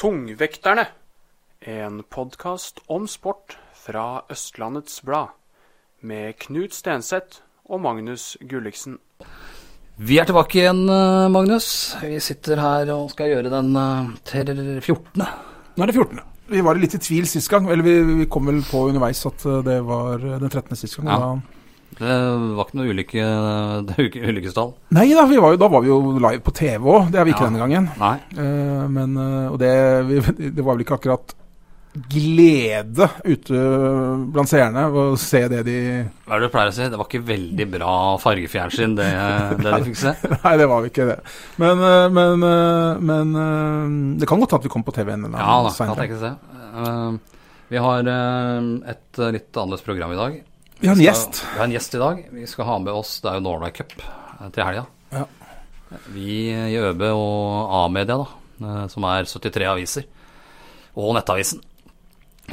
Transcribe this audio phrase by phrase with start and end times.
[0.00, 0.86] Tungvekterne.
[1.60, 5.34] En podkast om sport fra Østlandets Blad.
[6.00, 8.96] Med Knut Stenseth og Magnus Gulliksen.
[10.00, 11.68] Vi er tilbake igjen, eh, Magnus.
[12.00, 15.20] Vi sitter her og skal gjøre den eh, til 14.
[15.76, 16.24] Nå er det 14.
[16.48, 17.68] Vi var litt i tvil sist gang.
[17.68, 20.76] Eller vi, vi kom vel på underveis at eh, det var den 13.
[20.80, 21.12] sist gang.
[21.12, 21.18] Ja.
[21.20, 21.59] Da-
[22.00, 22.14] Det
[22.56, 23.24] var ikke noe ulykke,
[24.30, 24.70] ulykkestall.
[24.96, 27.10] Nei da, vi var jo, da var vi jo live på TV òg.
[27.12, 27.50] Det er vi ikke Ja.
[27.50, 27.90] denne gangen.
[28.00, 29.74] Eh, men eh, Og det,
[30.56, 31.36] det var vel ikke akkurat
[32.14, 33.60] glede ute
[34.30, 35.74] blant seerne å se det de
[36.22, 36.84] Hva er det du pleier å si?
[36.86, 39.08] Det var ikke veldig bra fargefjernsyn, det,
[39.58, 40.12] det de fikk se.
[40.44, 41.16] Nei, det var ikke det.
[41.62, 45.26] Men, eh, men, eh, men eh, det kan godt at vi kommer på TV en
[45.26, 46.54] eller Ja annen da, kan tenke seg.
[46.70, 47.42] Eh,
[47.74, 50.38] Vi har eh, et litt annerledes program i dag.
[50.80, 51.42] Vi har en gjest.
[51.52, 52.28] Vi har en gjest i dag.
[52.32, 54.86] Vi skal ha med oss Det er jo Norway Cup eh, til helga.
[55.12, 55.26] Ja.
[56.14, 58.28] Vi i ØB og A-media, da,
[58.64, 60.06] eh, som er 73 aviser,
[60.96, 61.60] og Nettavisen,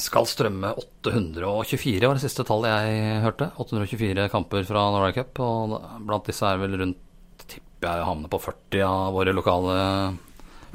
[0.02, 3.48] skal strømme 824, var det siste tallet jeg hørte.
[3.64, 8.42] 824 kamper fra Norway Cup, og blant disse er vel rundt tipper jeg havner på
[8.44, 9.78] 40 av våre lokale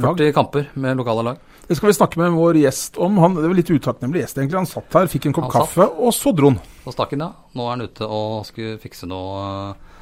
[0.00, 1.48] 40 kamper med lokale lag.
[1.68, 3.16] Det skal vi snakke med vår gjest om.
[3.22, 4.58] Han, det var litt utakknemlig gjest, egentlig.
[4.58, 6.60] Han satt her, fikk en kopp kaffe, og så dro han.
[6.84, 7.30] Så stakk han, ja.
[7.56, 9.92] Nå er han ute og skulle fikse noe eh,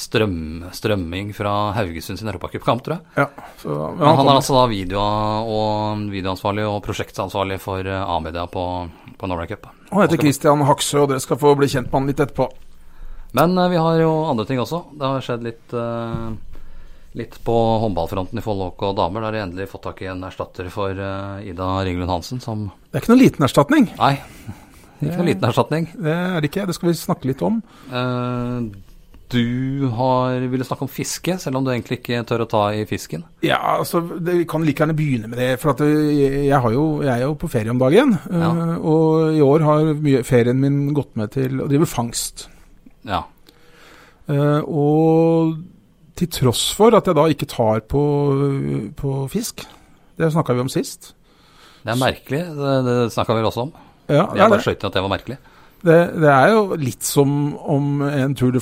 [0.00, 0.36] strøm,
[0.72, 3.24] strømming fra Haugesund sin europacupkamp, tror jeg.
[3.24, 8.14] Ja, så, Men han han er altså da video og videoansvarlig og prosjektansvarlig for eh,
[8.16, 8.64] A-media på,
[9.18, 9.68] på Norway Cup.
[9.90, 12.48] Han heter Christian Haksø, og dere skal få bli kjent med han litt etterpå.
[13.36, 14.84] Men eh, vi har jo andre ting også.
[14.94, 16.30] Det har skjedd litt, eh,
[17.18, 19.24] litt på håndballfronten i Follåk og damer.
[19.24, 22.68] Der har de endelig fått tak i en erstatter for uh, Ida Ringlund Hansen, som
[22.90, 23.88] Det er ikke noen liten erstatning.
[23.98, 24.14] Nei,
[25.00, 25.90] ikke noen liten erstatning.
[25.96, 26.68] Det er det ikke.
[26.70, 27.58] Det skal vi snakke litt om.
[27.90, 28.70] Uh,
[29.30, 32.82] du har ville snakke om fiske, selv om du egentlig ikke tør å ta i
[32.88, 33.22] fisken.
[33.46, 35.50] Ja, altså, det, Vi kan like gjerne begynne med det.
[35.62, 35.90] For at det,
[36.48, 38.16] jeg, har jo, jeg er jo på ferie om dagen.
[38.26, 38.50] Ja.
[38.50, 42.48] eh, og i år har mye, ferien min gått med til å drive fangst.
[43.06, 43.22] Ja.
[44.26, 45.54] Eh, og
[46.20, 48.02] til tross for at jeg da ikke tar på,
[48.96, 49.64] på fisk
[50.18, 51.14] Det snakka vi om sist.
[51.84, 52.42] Det er merkelig.
[52.58, 53.72] Det, det snakka vi også om.
[54.10, 55.38] Ja, Jeg bare skjøt at det var merkelig.
[55.80, 58.60] Det, det er jo litt som om en Tour de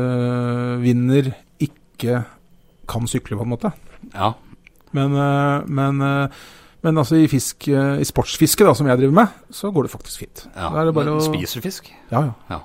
[0.00, 1.30] France-vinner
[1.62, 2.24] ikke
[2.90, 3.70] kan sykle, på en måte.
[4.14, 4.32] Ja.
[4.96, 6.28] Men, øh, men, øh,
[6.82, 9.92] men altså i, fisk, eh, i sportsfiske, da, som jeg driver med, så går det
[9.92, 10.46] faktisk fint.
[10.56, 10.68] ja.
[10.72, 11.92] Da er det bare Men å- Spiser du fisk?
[12.10, 12.32] Ja, ja.
[12.50, 12.58] Ja.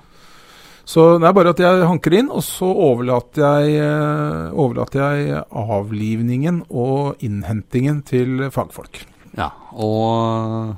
[0.86, 5.40] Så det er bare at jeg hanker inn, og så overlater jeg, eh, overlater jeg
[5.50, 9.00] avlivningen og innhentingen til fagfolk.
[9.36, 9.48] Ja.
[9.74, 10.76] Og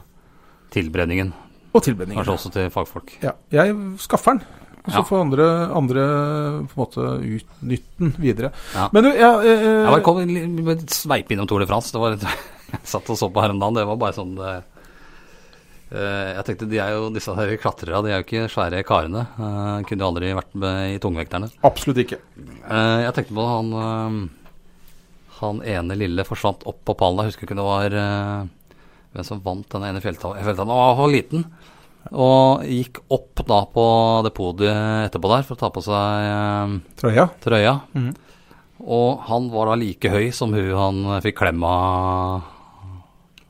[0.74, 1.34] tilberedningen.
[1.76, 2.22] Og tilberedningen.
[2.24, 3.12] Kanskje også til fagfolk.
[3.22, 4.46] Ja, jeg skaffer den.
[4.88, 5.04] Og så Ja.
[5.04, 5.46] får andre,
[5.76, 6.02] andre
[6.64, 8.52] på en måte utnytte den videre.
[8.74, 8.88] Ja.
[8.90, 10.16] Men du, jeg, eh, Jeg kom
[10.64, 11.92] med et sveip innom Tour de France.
[11.92, 12.16] Det var
[12.72, 13.74] jeg satt og så på her om dagen.
[13.74, 14.62] Det var bare sånn det, eh,
[15.88, 19.22] Jeg tenkte de er jo disse her klatrerne, de er jo ikke svære karene.
[19.38, 21.48] Uh, kunne jo aldri vært med i tungvekterne.
[21.64, 22.18] Absolutt ikke.
[22.68, 24.18] Uh, jeg tenkte på han uh,
[25.38, 27.24] Han ene lille forsvant opp på pallen.
[27.24, 28.46] Jeg husker ikke det var eh,
[29.14, 30.44] hvem som vant den ene fjelltalen.
[30.44, 31.44] Han var liten.
[32.08, 33.84] Og gikk opp da på
[34.24, 37.28] det podiet etterpå der for å ta på seg eh, Trøya.
[37.44, 37.80] trøya.
[37.94, 38.14] -hmm.
[38.78, 42.42] Og han var da like høy som hun han fikk klemma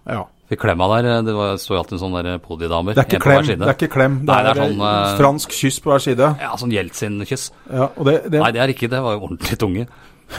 [0.09, 0.29] Ja.
[0.49, 1.23] Fikk klemma der.
[1.27, 2.95] Det var, sto jo alltid sånne der podiedamer.
[2.97, 3.49] Det er ikke klem.
[3.51, 4.15] Det er ikke klem.
[4.25, 6.29] Det Nei, det er sånn, eh, eh, fransk kyss på hver side.
[6.41, 7.45] Ja, sånn Jeltsin-kyss.
[7.69, 9.03] Ja, det, det, Nei, det er ikke det.
[9.05, 9.85] var jo ordentlig tunge.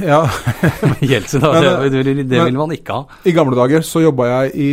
[0.02, 0.19] ja.
[1.12, 3.06] Jeltsin, det, eh, det, vil- det men- man ikke ha.
[3.25, 4.72] I gamle dager så jobba jeg i,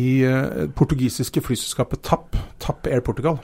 [0.00, 2.36] i eh, portugisiske flyselskapet TAP.
[2.58, 3.36] TAP Air Portugal.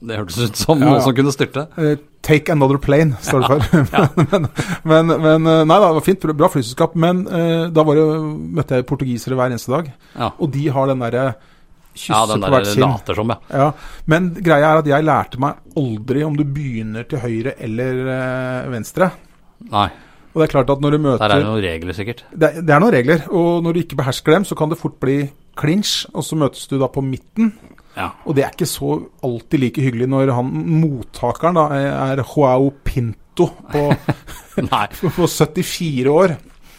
[0.00, 1.66] Det hørtes ut som noe som kunne styrte.
[1.80, 3.84] Eh, Take another plane, står det for.
[4.32, 4.48] men,
[4.86, 6.26] men, men eh, Nei da, det var fint.
[6.38, 6.94] Bra flyselskap.
[6.98, 8.06] Men eh, da var det,
[8.58, 9.92] møtte jeg portugisere hver eneste dag.
[10.14, 11.28] Ja, Og de har den derre
[11.98, 13.38] ja den der later som, ja.
[13.50, 13.64] Ja,
[14.06, 18.68] Men greia er at jeg lærte meg aldri om du begynner til høyre eller eh,
[18.70, 19.08] venstre.
[19.72, 19.88] Nei,
[20.30, 22.22] Og det er klart at når du møter der er det noen regler, sikkert.
[22.30, 24.94] det, det er noen regler, og når du ikke behersker dem, så kan det fort
[25.02, 25.24] bli
[25.58, 27.50] clinch, og så møtes du da på midten.
[27.98, 28.12] Ja.
[28.24, 28.94] Og det er ikke så
[29.26, 33.88] alltid like hyggelig når han mottakeren da er Joao Pinto på,
[35.18, 36.36] på 74 år.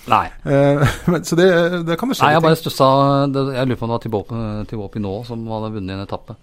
[0.09, 0.25] Nei.
[0.43, 1.49] Eh, men, så det,
[1.85, 2.87] det kan det skje Nei, jeg bare stussa
[3.29, 6.35] Jeg lurer på om det var Tivopi nå som hadde vunnet en etappe.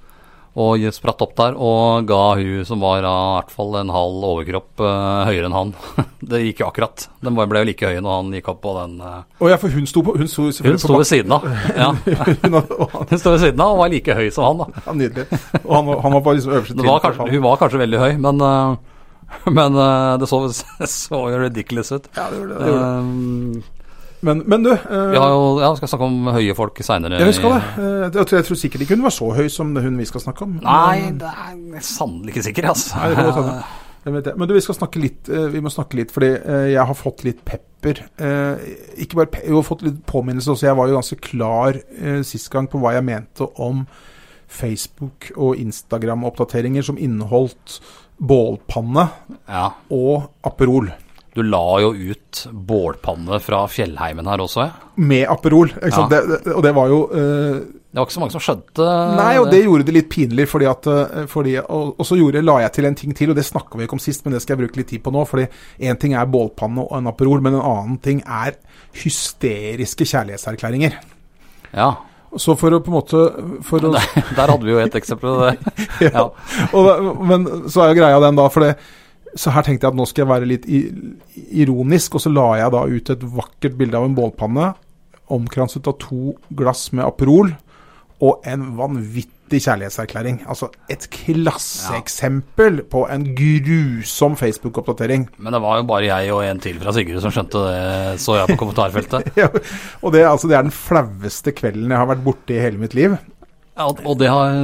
[0.57, 4.81] Og spratt opp der og ga hun som var i hvert fall en halv overkropp
[4.81, 5.73] uh, høyere enn han.
[6.33, 7.05] det gikk jo akkurat.
[7.21, 9.75] Den ble jo like høy når han gikk opp på den uh, oh, ja, for
[9.77, 11.45] hun sto på Hun sto, Hun sto på ved siden av.
[11.77, 11.93] Ja.
[13.13, 14.85] Hun sto ved siden av og var like høy som han, da.
[14.87, 15.41] ja, Nydelig.
[15.61, 17.33] Og han, han var på liksom øverste trinn.
[17.37, 19.01] hun var kanskje veldig høy, men, uh,
[19.61, 19.81] men
[20.23, 20.47] det så,
[20.89, 22.09] så jo ridiculous ut.
[22.17, 22.65] Ja, det gjorde det.
[22.65, 23.65] det, gjorde det.
[23.67, 23.76] Um,
[24.25, 27.19] Men, men du eh, vi har jo, ja, skal snakke om høye folk seinere.
[27.21, 27.63] Ja, vi skal det.
[27.77, 30.23] Eh, Jeg tror, jeg tror sikkert ikke hun var så høy som hun vi skal
[30.25, 30.55] snakke om.
[30.65, 32.97] Nei, det er sannelig ikke sikker, altså.
[33.03, 34.33] Nei, det kan.
[34.39, 36.95] Men du, vi skal snakke litt eh, Vi må snakke litt, fordi eh, jeg har
[36.99, 38.01] fått litt pepper.
[38.97, 40.67] Ikke bare pe jeg har fått litt påminnelse også.
[40.71, 41.77] Jeg var jo ganske klar
[42.27, 43.85] sist gang på hva jeg mente om
[44.51, 47.81] Facebook- og Instagram-oppdateringer som inneholdt
[48.23, 49.09] bålpanne
[49.51, 49.69] Ja.
[49.93, 50.89] og Aperol.
[51.37, 54.93] Du la jo ut bålpanne fra fjellheimen her også, ja.
[54.97, 55.69] Med Aperol.
[55.85, 56.07] Ja.
[56.09, 58.87] Det, det, og det var jo uh, Det var ikke så mange som skjønte
[59.19, 62.43] Nei, og det gjorde det litt pinlig, fordi at eh, fordi, og, og så gjorde,
[62.45, 64.41] la jeg til en ting til, og det snakka vi ikke om sist, men det
[64.45, 65.23] skal jeg bruke litt tid på nå.
[65.29, 65.47] fordi
[65.85, 68.57] én ting er bålpanne og en Aperol, men en annen ting er
[69.05, 70.97] hysteriske kjærlighetserklæringer.
[71.77, 71.91] Ja.
[72.37, 73.21] Så for å på en måte
[73.97, 75.75] Der, der hadde vi jo et eksempel på det.
[76.11, 76.27] Ja.
[76.73, 78.75] og, da- Men så er jo greia den, da, for det
[79.37, 80.67] så her tenkte jeg at nå skal jeg være litt
[81.47, 84.73] ironisk, og så la jeg da ut et vakkert bilde av en bålpanne,
[85.37, 87.53] omkranset av to glass med Aperol,
[88.25, 90.39] og en vanvittig kjærlighetserklæring.
[90.49, 95.27] Altså et klasseeksempel på en grusom Facebook-oppdatering.
[95.37, 98.39] Men det var jo bare jeg og en til fra Sigurd som skjønte det, så
[98.41, 99.33] jeg på kommentarfeltet.
[99.43, 99.51] Ja,
[100.01, 102.97] og det, altså, det er den flaueste kvelden jeg har vært borte i hele mitt
[102.97, 103.19] liv.
[103.77, 104.55] Ja, og det har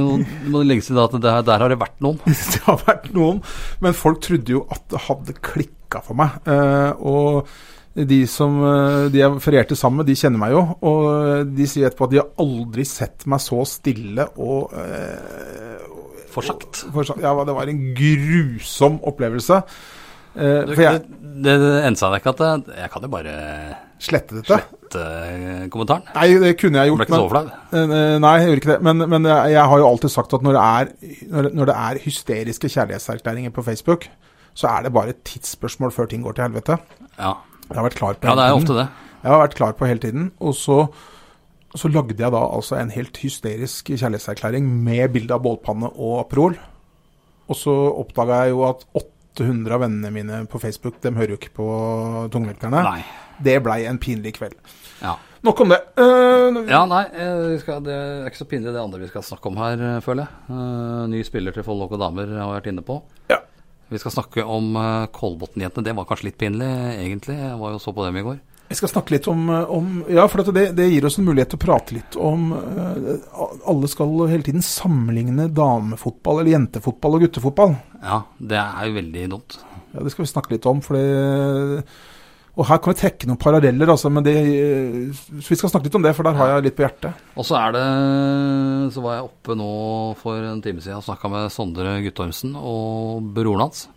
[0.49, 2.17] må det legges til at det, der har det vært noen.
[2.53, 3.43] Det har vært noen,
[3.83, 6.39] men folk trodde jo at det hadde klikka for meg.
[6.49, 7.45] Eh, og
[7.93, 10.63] de som eh, de jeg ferierte sammen med, de kjenner meg jo.
[10.89, 15.83] Og de sier etterpå at de har aldri sett meg så stille og eh,
[16.33, 16.87] forsagt.
[17.21, 19.61] Ja, det var en grusom opplevelse.
[20.33, 23.33] Eh, for jeg det, det endte seg ikke at Jeg kan jo bare
[24.03, 24.57] slettet dette.
[24.59, 26.03] slette eh, kommentaren.
[26.15, 27.07] Nei, det kunne jeg Jeg ble gjort.
[27.07, 27.79] ikke så flau.
[27.79, 28.79] Eh, Nei, jeg gjør ikke det.
[28.89, 32.69] Men, men jeg, har jo alltid sagt at når det, er, når, det- er hysteriske
[32.75, 34.09] kjærlighetserklæringer på Facebook,
[34.53, 36.77] så er det bare et tidsspørsmål før ting går til helvete.
[37.17, 37.31] Ja.
[37.69, 38.87] Jeg har vært klar på ja, det er ofte det.
[39.23, 40.27] Jeg har vært klar på hele tiden.
[40.43, 40.77] Og så,
[41.73, 46.59] så lagde jeg da altså en helt hysterisk kjærlighetserklæring med bilde av bålpanne og Aprol.
[47.49, 47.73] Og så
[48.03, 48.83] oppdaga jeg jo at
[49.33, 51.67] 800 av vennene mine på Facebook, de hører jo ikke på
[52.33, 52.83] tungvekterne.
[53.43, 54.57] Det blei en pinlig kveld.
[55.01, 55.17] Ja.
[55.43, 55.81] Nok om det.
[55.99, 59.49] Uh, Ja, nei, eh, skal, det er ikke så pinlig det andre vi skal snakke
[59.49, 60.43] om her, eh, føler jeg.
[60.47, 63.01] Uh, ny spiller til Follo og damer har jeg vært inne på.
[63.31, 63.41] Ja.
[63.91, 65.83] Vi skal snakke om uh, Kolbotn-jentene.
[65.83, 67.35] Det var kanskje litt pinlig, egentlig.
[67.41, 68.39] Jeg var jo så på dem i går.
[68.73, 71.59] Jeg skal snakke litt om, om Ja, for det, det gir oss en mulighet til
[71.59, 73.27] å prate litt om eh,
[73.69, 77.75] Alle skal hele tiden sammenligne damefotball, eller jentefotball og guttefotball.
[78.01, 79.59] Ja, det er jo veldig dumt.
[79.93, 80.81] Ja, Det skal vi snakke litt om.
[80.81, 81.85] For det,
[82.53, 84.33] og her kan vi trekke noen paralleller, altså, men det,
[85.13, 87.23] så vi skal snakke litt om det, for der har jeg litt på hjertet.
[87.37, 87.85] Og så er det
[88.93, 89.71] Så var jeg oppe nå
[90.21, 93.87] for en time siden og snakka med Sondre Guttormsen og broren hans.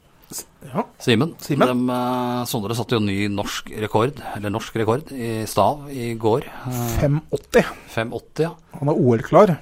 [0.67, 0.82] Ja.
[0.99, 1.34] Simen.
[1.38, 1.84] Simen.
[1.90, 6.49] Eh, Sondre satte jo ny norsk rekord, eller norsk rekord, i stav i går.
[6.67, 7.70] Eh, 5,80.
[7.94, 8.50] 5,80, ja.
[8.80, 9.54] Han er OL-klar.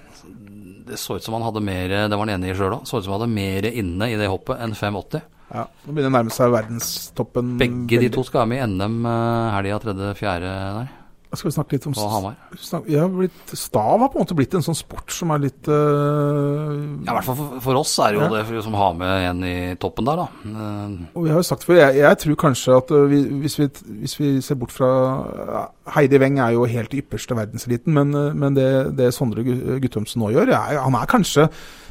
[0.85, 2.83] Det så ut som han hadde mer Det var han enig i sjøl òg.
[2.89, 5.23] Så ut som han hadde mer inne i det hoppet enn 5,80.
[5.55, 7.55] Ja, Nå begynner det å nærme seg verdenstoppen.
[7.61, 8.99] Begge de to skal være med i NM
[9.55, 10.41] helga 3.-4.
[10.81, 10.93] der,
[11.39, 12.37] skal vi snakke litt om Hamar.
[13.17, 16.75] blitt, Stav har på en måte blitt en sånn sport som er litt uh,
[17.05, 18.31] Ja, i hvert fall for, for oss er det jo Ja.
[18.35, 20.27] det for, som har med en i toppen der, da.
[20.45, 23.59] Eh, Og vi har jo sagt før, jeg, jeg tror kanskje at øh, vi, hvis,
[23.61, 23.69] vi,
[24.03, 24.91] hvis vi ser bort fra
[25.45, 25.65] ja,
[25.97, 30.23] Heidi Weng er jo helt i ypperste verdenseliten, men, men det, det Sondre Guttømsen Guttormsen
[30.25, 31.49] nå gjør, er, han er kanskje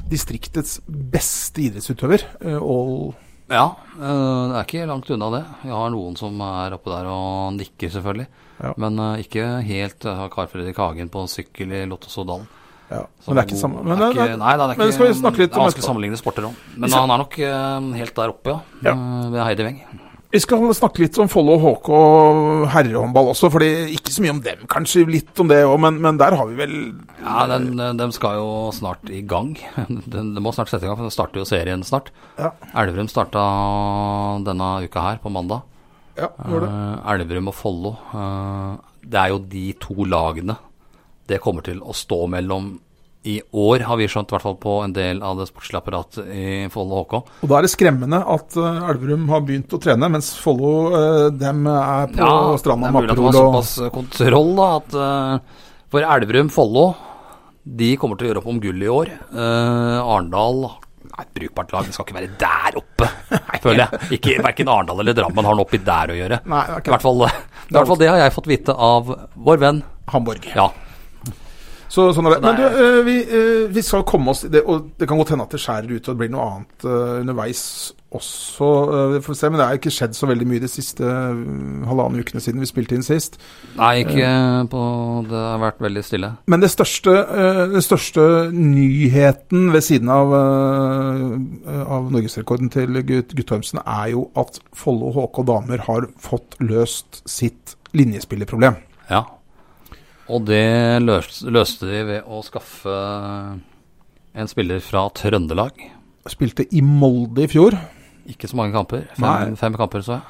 [0.09, 2.25] distriktets beste idrettsutøver.
[2.59, 3.13] all
[3.51, 5.43] Ja, eh, det er ikke langt unna det.
[5.67, 8.27] Jeg har noen som er oppe der og nikker, selvfølgelig.
[8.63, 8.73] Ja.
[8.79, 12.45] Men uh, ikke helt uh, Karl Fredrik Hagen på sykkel i Lottosodalen.
[12.93, 13.81] Ja, men det er ikke samme.
[13.81, 15.63] det Men, er ikke, nei, det er men ikke, skal vi snakke litt det om
[15.65, 16.63] vanskelig å sammenligne sporter òg.
[16.77, 18.89] Men skal- han er nok uh, helt der oppe, ja.
[18.91, 18.95] Ja.
[19.33, 19.79] Ved Heidi Weng.
[20.33, 22.37] Vi skal snakke litt om Follo HK og
[22.73, 26.17] herrehåndball også, fordi ikke så mye om dem, kanskje litt om det òg, men, men
[26.17, 26.73] der har vi vel
[27.19, 29.51] Ja, den, den skal jo snart i gang.
[30.09, 32.09] Det de må snart sette i gang, for det starter jo serien snart.
[32.39, 32.49] Ja,
[32.81, 33.43] Elverum starta
[34.47, 35.61] denne uka her, på mandag.
[36.17, 36.69] Ja det.
[36.69, 37.95] Eh, Elverum og Follo.
[38.13, 40.57] eh, det er jo de to lagene
[41.27, 42.73] det kommer til å stå mellom
[43.23, 46.25] i år, har vi skjønt, i hvert fall på en del av det sportslige apparatet
[46.27, 47.13] i Follo HK.
[47.45, 51.63] Og da er det skremmende at eh, Elverum har begynt å trene, mens Follo dem
[51.71, 54.99] er på stranda det er med mulig at de var såpass kontroll da, at
[55.93, 56.87] for Elverum, Follo,
[57.63, 59.11] de kommer til å gjøre opp om gull i år.
[59.29, 60.65] Eh, Arendal
[61.13, 63.07] Nei, brukbart lag, det skal ikke være der oppe,
[63.61, 63.99] føler jeg.
[64.17, 66.39] Ikke, Verken Arendal eller Drammen har noe oppi der å gjøre.
[66.49, 69.11] Nei, det er I hvert fall, I hvert fall det har jeg fått vite av
[69.49, 69.83] vår venn.
[70.09, 70.47] Hamburg.
[70.57, 70.65] Ja,
[71.93, 72.41] Så, sånn er det.
[72.41, 75.45] Men du, eh, vi, eh, vi skal komme oss det, og det kan godt hende
[75.45, 77.59] at det skjærer ut og det blir noe annet eh, underveis
[78.13, 78.69] også.
[79.11, 82.41] vi får se, Men det er ikke skjedd så veldig mye de siste halvannen ukene
[82.41, 83.37] siden vi spilte inn sist.
[83.77, 84.31] Nei, ikke
[84.69, 84.81] på
[85.29, 86.29] Det har vært veldig stille.
[86.45, 87.15] Men det største,
[87.73, 95.09] den største nyheten ved siden av, av norgesrekorden til Gut- Guttormsen er jo at Follo
[95.17, 98.77] HK damer har fått løst sitt linjespillerproblem.
[99.09, 99.25] Ja.
[100.31, 102.93] Og det løste de ved å skaffe
[104.33, 105.75] en spiller fra Trøndelag.
[106.31, 107.75] Spilte i Molde i fjor,
[108.31, 109.03] Ikke så mange kamper.
[109.19, 110.21] Fem, fem kamper, så jeg.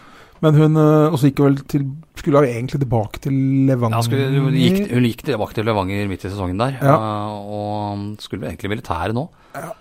[0.42, 1.84] men hun eh, også gikk vel til
[2.18, 3.36] Skulle jo egentlig tilbake til
[3.68, 3.96] Levanger.
[4.00, 6.96] Ja, skulle, hun, gikk, hun gikk tilbake til Levanger midt i sesongen der, Ja.
[6.96, 9.28] eh, og skulle vel egentlig militæret nå,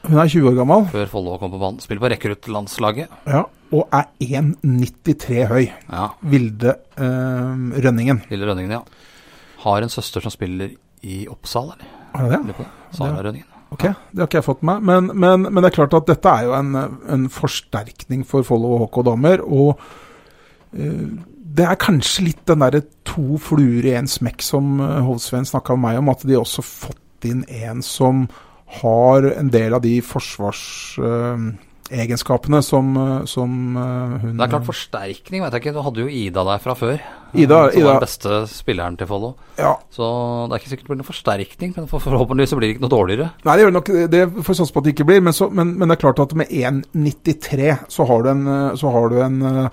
[0.05, 1.81] Hun er 20 år gammel før Follo kom på banen.
[1.81, 3.09] Spiller på rekruttlandslaget.
[3.33, 5.71] ja, og er 1,93 høy.
[5.89, 8.21] Ja, Vilde eh, Rønningen.
[8.29, 8.83] Vilde Rønningen, ja.
[9.63, 11.99] Har en søster som spiller i Oppsal, eller?
[12.13, 12.69] Er det det?
[12.93, 13.49] Sara Rønningen.
[13.73, 15.09] Ok, det har ikke jeg fått med meg.
[15.09, 16.75] Men, men, men det er klart at dette er jo en,
[17.09, 19.45] en forsterkning for Follo og HK damer.
[19.47, 19.81] Og
[20.77, 21.07] uh,
[21.57, 25.77] det er kanskje litt den derre to fluer i en smekk som uh, Hovsveen snakka
[25.79, 28.27] med meg om, at de også har fått inn en som
[28.83, 30.65] har en del av de forsvars...
[31.01, 31.53] som,
[31.93, 32.95] eh, som
[33.29, 35.75] som hun Det er klart forsterkning, vet jeg ikke.
[35.77, 36.99] Du hadde jo Ida der fra før.
[37.35, 39.35] Ida- som Ida- var den beste spilleren til Follo.
[39.59, 42.69] Ja, Så det er ikke sikkert det blir noen forsterkning, men for, forhåpentligvis så blir
[42.69, 43.31] det ikke noe dårligere.
[43.45, 45.23] Nei, det gjør det nok det får satse på at det ikke blir.
[45.23, 48.75] Men, så, men, men det er klart at med 1,93 så har du en, eh,
[48.77, 49.69] så har du en, eh,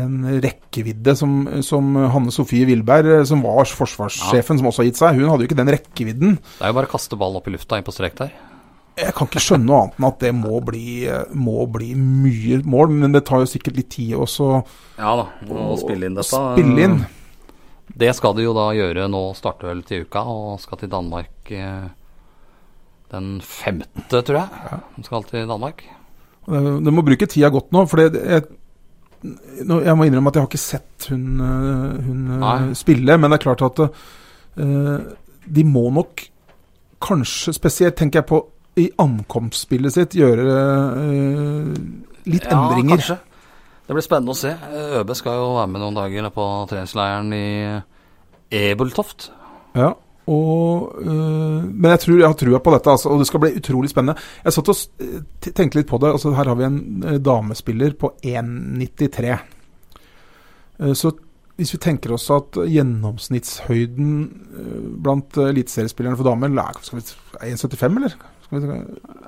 [0.00, 4.98] en rekkevidde som, som Hanne Sofie Wilberg, eh, som var forsvarssjefen, som også har gitt
[5.02, 5.14] seg.
[5.20, 6.36] Hun hadde jo ikke den rekkevidden.
[6.58, 8.34] Det er jo bare å kaste ballen opp i lufta inn på strek der.
[8.96, 12.62] Jeg kan ikke skjønne noe annet enn at det må bli, eh, må bli mye
[12.64, 12.94] mål.
[13.02, 14.48] Men det tar jo sikkert litt tid også
[14.96, 16.32] Ja da, å spille inn dette.
[16.32, 16.98] spille inn.
[17.96, 21.52] Det skal de jo da gjøre nå, starter vel til uka, og skal til Danmark
[21.54, 21.86] eh,
[23.12, 24.80] den femte, tror jeg.
[24.96, 25.84] De skal til Danmark.
[26.46, 28.46] Det, det må bruke tida godt nå, for det, jeg,
[29.66, 33.38] jeg må innrømme at jeg har ikke sett hun, øh, hun øh, spille, men det
[33.38, 34.98] er klart at uh,
[35.46, 36.26] de må nok
[37.02, 38.42] kanskje, spesielt tenker jeg på
[38.76, 41.70] i ankomstspillet sitt, gjøre uh,
[42.28, 42.98] litt endringer.
[42.98, 43.18] kanskje.
[43.86, 44.50] Det blir spennende å se.
[45.00, 47.46] ØB skal jo være med noen dager på treningsleiren i
[48.50, 49.30] Ebeltoft.
[49.78, 49.92] Ja,
[50.26, 53.52] og, øh, men jeg, tror, jeg har trua på dette, altså, og det skal bli
[53.60, 54.18] utrolig spennende.
[54.42, 55.20] Jeg satt og eh,
[55.54, 56.10] tenkte litt på det.
[56.16, 56.80] altså Her har vi en
[57.22, 59.36] damespiller på 1,93.
[60.80, 61.12] Eh, Så
[61.56, 64.10] hvis vi tenker oss at gjennomsnittshøyden
[65.00, 66.74] blant eliteseriespillerne for damer er
[67.40, 68.16] er 1,75, eller?
[68.46, 68.78] Skal vi,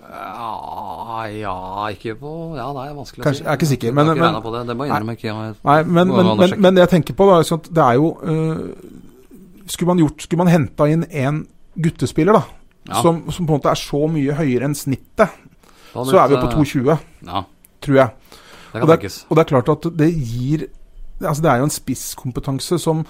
[0.09, 1.55] Ja, ja,
[1.93, 3.45] ikke på Ja, det er vanskelig Kanskje- å si.
[3.45, 4.67] jeg er ikke sikker, men- ikke men- på det.
[4.69, 5.29] Det må jeg innrømme ikke.
[5.29, 7.95] Jeg- Nei, men, men, men, det jeg tenker på, da, er sånn at det er
[7.95, 8.75] jo uh,
[9.67, 11.47] Skulle man gjort Skulle man henta inn en
[11.79, 12.43] guttespiller, da,
[12.89, 13.03] Ja.
[13.03, 15.29] som, som på en måte er så mye høyere enn snittet,
[15.93, 17.43] så er vi på 2,20, Ja,
[17.83, 18.11] tror jeg.
[18.73, 20.67] det Og det, og det er klart at det gir
[21.21, 23.05] Altså det er jo en spisskompetanse som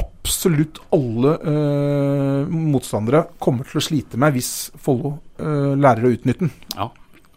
[0.00, 6.46] absolutt alle øh, motstandere kommer til å slite med hvis Follo øh, lærer å utnytte
[6.46, 6.52] den.
[6.76, 6.88] Ja,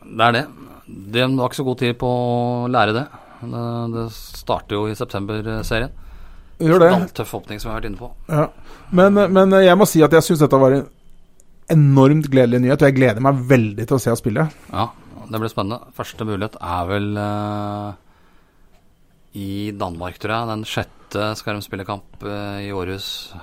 [0.06, 0.46] det er det.
[0.86, 3.06] De har ikke så god tid på å lære det.
[3.46, 5.94] Det, det starter jo i september-serien.
[6.62, 6.92] Gjør det.
[7.18, 8.12] Tøff åpning, som jeg har vært inne på.
[8.32, 8.46] Ja.
[8.96, 10.86] Men, men jeg må si at jeg syns dette var en
[11.74, 14.48] enormt gledelig nyhet, og jeg gleder meg veldig til å se henne spille.
[14.70, 14.90] Ja,
[15.26, 15.94] det blir spennende.
[15.98, 17.90] Første mulighet er vel eh,
[19.42, 20.52] i Danmark, tror jeg.
[20.54, 20.66] Den
[21.06, 23.34] sjette skal de spille kamp eh, i Århus.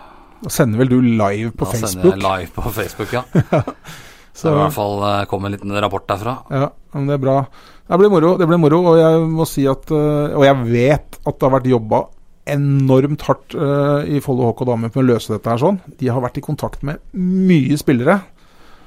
[0.42, 3.23] Da sender vel du live på da sender jeg live på Facebook, ja.
[4.33, 6.42] Så det i hvert fall eh, kom en liten rapport derfra.
[6.50, 7.37] ja, men det er bra.
[7.87, 11.19] Det blir moro, det blir moro og jeg må si at øh, Og jeg vet
[11.21, 12.07] at det har vært jobba
[12.49, 13.54] enormt hardt
[14.11, 15.76] i Follo HK Damer med å løse dette her sånn.
[16.00, 18.16] De har vært i kontakt med mye spillere.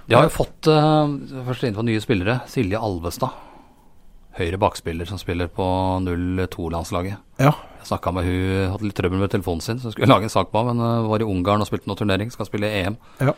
[0.10, 2.42] De har jo fått først inn på nye spillere.
[2.52, 3.55] Silje Alvestad.
[4.36, 5.66] Høyre bakspiller som spiller på
[6.04, 7.22] 02-landslaget.
[7.40, 7.54] Ja.
[7.80, 10.34] Jeg snakka med hun, hadde litt trøbbel med telefonen sin, så jeg skulle lage en
[10.34, 12.98] sak på henne, men uh, var i Ungarn og spilte noe turnering, skal spille EM.
[13.24, 13.32] Ja.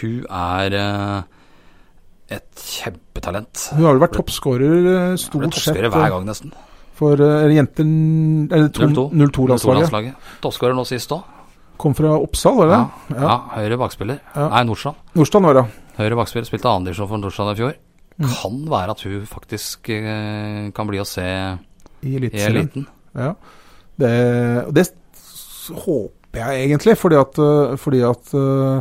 [0.00, 1.20] Hun er uh,
[2.34, 3.68] et kjempetalent.
[3.76, 6.56] Hun har vel vært toppskårer ble stort sett toppskårer hver gang, nesten.
[6.98, 9.08] for uh, jenter Eller 02.
[9.14, 9.86] 02-landslaget.
[9.86, 10.28] 02-landslaget.
[10.42, 11.22] Toppskårer nå sist òg.
[11.78, 12.84] Kom fra Oppsal, var det?
[13.14, 13.40] Ja, ja.
[13.60, 14.18] høyre bakspiller.
[14.34, 14.48] Ja.
[14.56, 14.98] Nei, Nordstrand.
[15.14, 15.68] Nordstrand var det.
[16.00, 17.76] Høyre bakspiller spilte andredivisjon for Nordstrand i fjor.
[18.16, 18.28] Mm.
[18.32, 21.26] Kan være at hun faktisk eh, kan bli å se
[22.06, 22.86] I eliten.
[23.16, 23.34] Ja.
[23.96, 24.12] Det,
[24.76, 24.86] det
[25.70, 28.80] håper jeg egentlig, fordi at, øh, fordi at øh,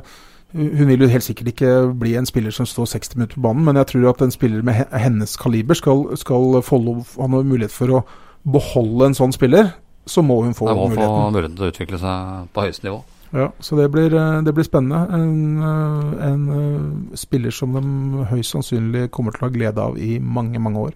[0.56, 3.66] hun vil jo helt sikkert ikke bli en spiller som står 60 minutter på banen,
[3.66, 7.72] men jeg tror at en spiller med hennes kaliber skal, skal få lov, ha mulighet
[7.72, 8.06] for å
[8.52, 9.74] beholde en sånn spiller,
[10.08, 10.80] så må hun få muligheten.
[10.80, 11.34] Hun må få muligheten.
[11.34, 13.04] muligheten til å utvikle seg på høyeste nivå.
[13.36, 15.02] Ja, så det blir, øh, det blir spennende.
[15.14, 19.98] En, øh, en øh, spiller som de høyst sannsynlig kommer til å ha glede av
[20.00, 20.96] i mange, mange år.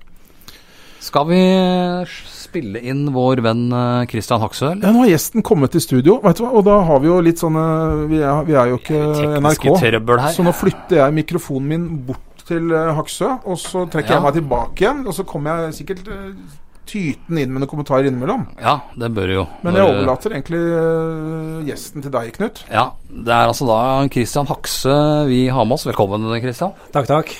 [0.99, 1.39] Skal vi
[2.27, 4.81] spille inn vår venn eh, Christian Haksøl?
[4.83, 6.49] Ja, nå har gjesten kommet til studio, vet du hva?
[6.59, 7.63] og da har vi jo litt sånne
[8.11, 8.99] Vi er, vi er jo ikke
[9.39, 9.67] NRK.
[9.79, 10.31] Her.
[10.35, 14.19] Så nå flytter jeg mikrofonen min bort til eh, Haksø, og så trekker Ja.
[14.19, 15.05] jeg meg tilbake igjen.
[15.07, 16.09] Og så kommer jeg sikkert
[16.89, 18.47] uh, tyten inn med noen kommentarer innimellom.
[18.61, 19.45] Ja, det bør jo.
[19.65, 22.63] Men jeg overlater egentlig eh, gjesten til deg, Knut.
[22.71, 23.79] Ja, det er altså da
[24.13, 24.95] Christian Hakse
[25.29, 25.87] vi har med oss.
[25.89, 26.75] Velkommen, Christian.
[26.95, 27.33] Takk, takk.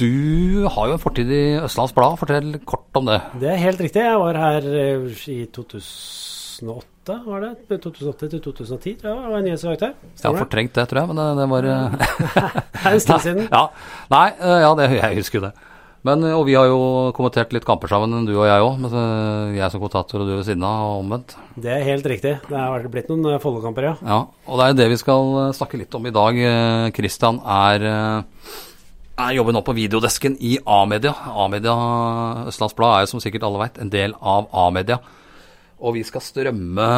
[0.00, 2.16] Du har jo en fortid i Østlands Blad.
[2.20, 3.20] Fortell kort om det.
[3.42, 4.04] Det er helt riktig.
[4.06, 7.52] Jeg var her eh, i 2008, var det?
[7.68, 9.32] 2008 til 2010, tror jeg.
[9.34, 9.96] Var nyhetsredaktør.
[10.14, 11.98] Jeg har fortrengt det, tror jeg, men det, det var eh,
[12.80, 13.50] Det er en stund siden.
[13.50, 13.66] Ja,
[14.14, 15.52] Nei, ja, det, jeg husker jo det.
[16.06, 18.86] Men, eh, og vi har jo kommentert litt kamper sammen, du og jeg òg.
[19.52, 21.36] Jeg som kommentator og du ved siden av, og omvendt.
[21.60, 22.38] Det er helt riktig.
[22.48, 23.94] Det har blitt noen eh, Follo-kamper, ja.
[24.00, 26.40] Ja, og det er jo det vi skal eh, snakke litt om i dag.
[26.96, 28.54] Kristian er, eh,
[29.26, 31.12] er jobber nå på videodesken i A-media.
[31.44, 31.74] A-media,
[32.48, 35.02] Østlands Blad, er jo som sikkert alle veit en del av A-media.
[35.80, 36.88] Og vi skal strømme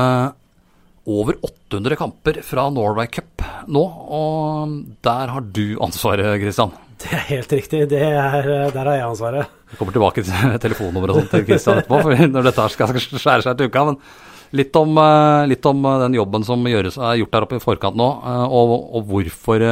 [1.02, 6.70] over 800 kamper fra Norway Cup nå, og der har du ansvaret, Christian.
[7.02, 7.80] Det er helt riktig.
[7.90, 9.54] Det er, eh, der har jeg ansvaret.
[9.72, 12.94] Vi kommer tilbake til telefonnummeret og sånt til Kristian etterpå, for når dette skal
[13.24, 13.84] skjære seg til uka.
[13.88, 13.98] Men
[14.60, 17.64] litt om, eh, litt om eh, den jobben som gjøres, er gjort der oppe i
[17.64, 18.08] forkant nå,
[18.46, 19.66] og, og hvorfor,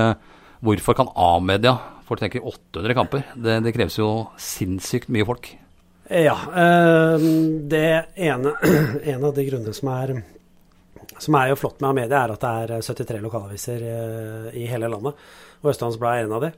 [0.66, 1.78] hvorfor kan A-media
[2.10, 3.20] Folk tenker 800 kamper.
[3.38, 5.44] Det, det kreves jo sinnssykt mye folk.
[6.10, 6.32] Ja.
[7.70, 7.82] Det
[8.18, 8.54] ene
[9.12, 10.16] En av de grunnene som er
[11.22, 13.84] som er jo flott med Amedia, er at det er 73 lokalaviser
[14.58, 15.22] i hele landet.
[15.62, 16.50] Og Østlands Blad er en av de.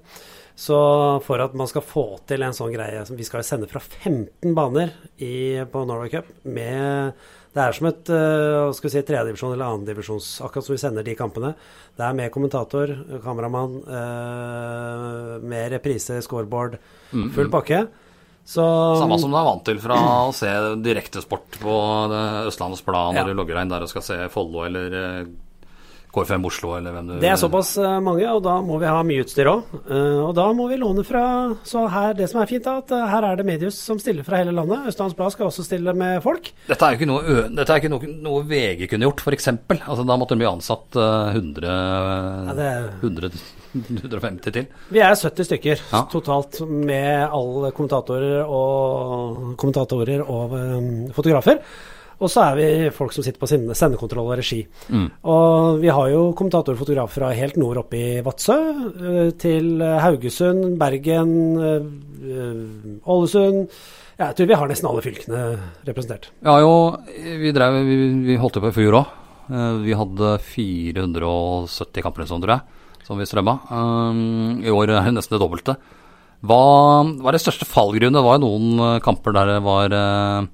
[0.56, 0.76] Så
[1.24, 4.90] for at man skal få til en sånn greie Vi skal sende fra 15 baner
[5.16, 7.14] i, på Norway Cup med
[7.56, 11.04] Det er som et uh, skal vi si, tredjedivisjon eller annendivisjons, akkurat som vi sender
[11.04, 11.50] de kampene.
[11.96, 12.92] Det er med kommentator,
[13.24, 16.78] kameramann, uh, med reprise, scoreboard,
[17.34, 17.82] full pakke.
[18.48, 18.64] Så
[18.98, 19.94] Samme som du er vant til fra
[20.26, 20.48] å se
[20.82, 21.76] direktesport på
[22.48, 23.28] Østlandets Blad når Ja.
[23.28, 25.26] du logger deg inn der og skal se Follo eller
[26.12, 28.86] eh, KFM Oslo eller hvem du Det er såpass eh, mange, og da må vi
[28.86, 29.62] ha mye utstyr òg.
[30.26, 31.24] og da må vi låne fra
[31.64, 34.22] Så her, det som er fint, er at eh, her er det Medius som stiller
[34.24, 34.86] fra hele landet.
[34.92, 36.52] Østlands Blad skal også stille med folk.
[36.68, 39.48] Dette er jo ikke noe, dette er ikke noe, noe VG kunne gjort, f.eks.
[39.48, 43.30] Altså, da måtte de bli ansatt eh, 100, Ja, det er- 100
[43.72, 44.66] 150 til.
[44.92, 46.02] Vi er 70 stykker Ja.
[46.12, 51.62] totalt, med alle kommentatorer og, kommentatorer og um, fotografer.
[52.22, 54.60] Og så er vi folk som sitter på sende- sendekontroll og regi.
[54.88, 55.08] Mm.
[55.26, 59.82] Og vi har jo kommentatorer og fotografer fra helt nord oppe i Vadsø eh, til
[59.82, 61.88] Haugesund, Bergen, eh,
[62.30, 63.66] eh, Ålesund.
[64.20, 65.42] Ja, jeg tror vi har nesten alle fylkene
[65.88, 66.28] representert.
[66.46, 66.72] Ja, jo
[67.10, 67.96] Vi, drev, vi,
[68.28, 69.18] vi holdt på i fjor òg.
[69.82, 73.56] Vi hadde 470 kamper sånn, tror jeg, som vi strømma.
[74.62, 75.74] I år er det nesten det dobbelte.
[76.42, 76.60] Hva
[77.22, 78.16] var det største fallgrunnen?
[78.16, 80.46] Det var jo noen eh, kamper der det var eh,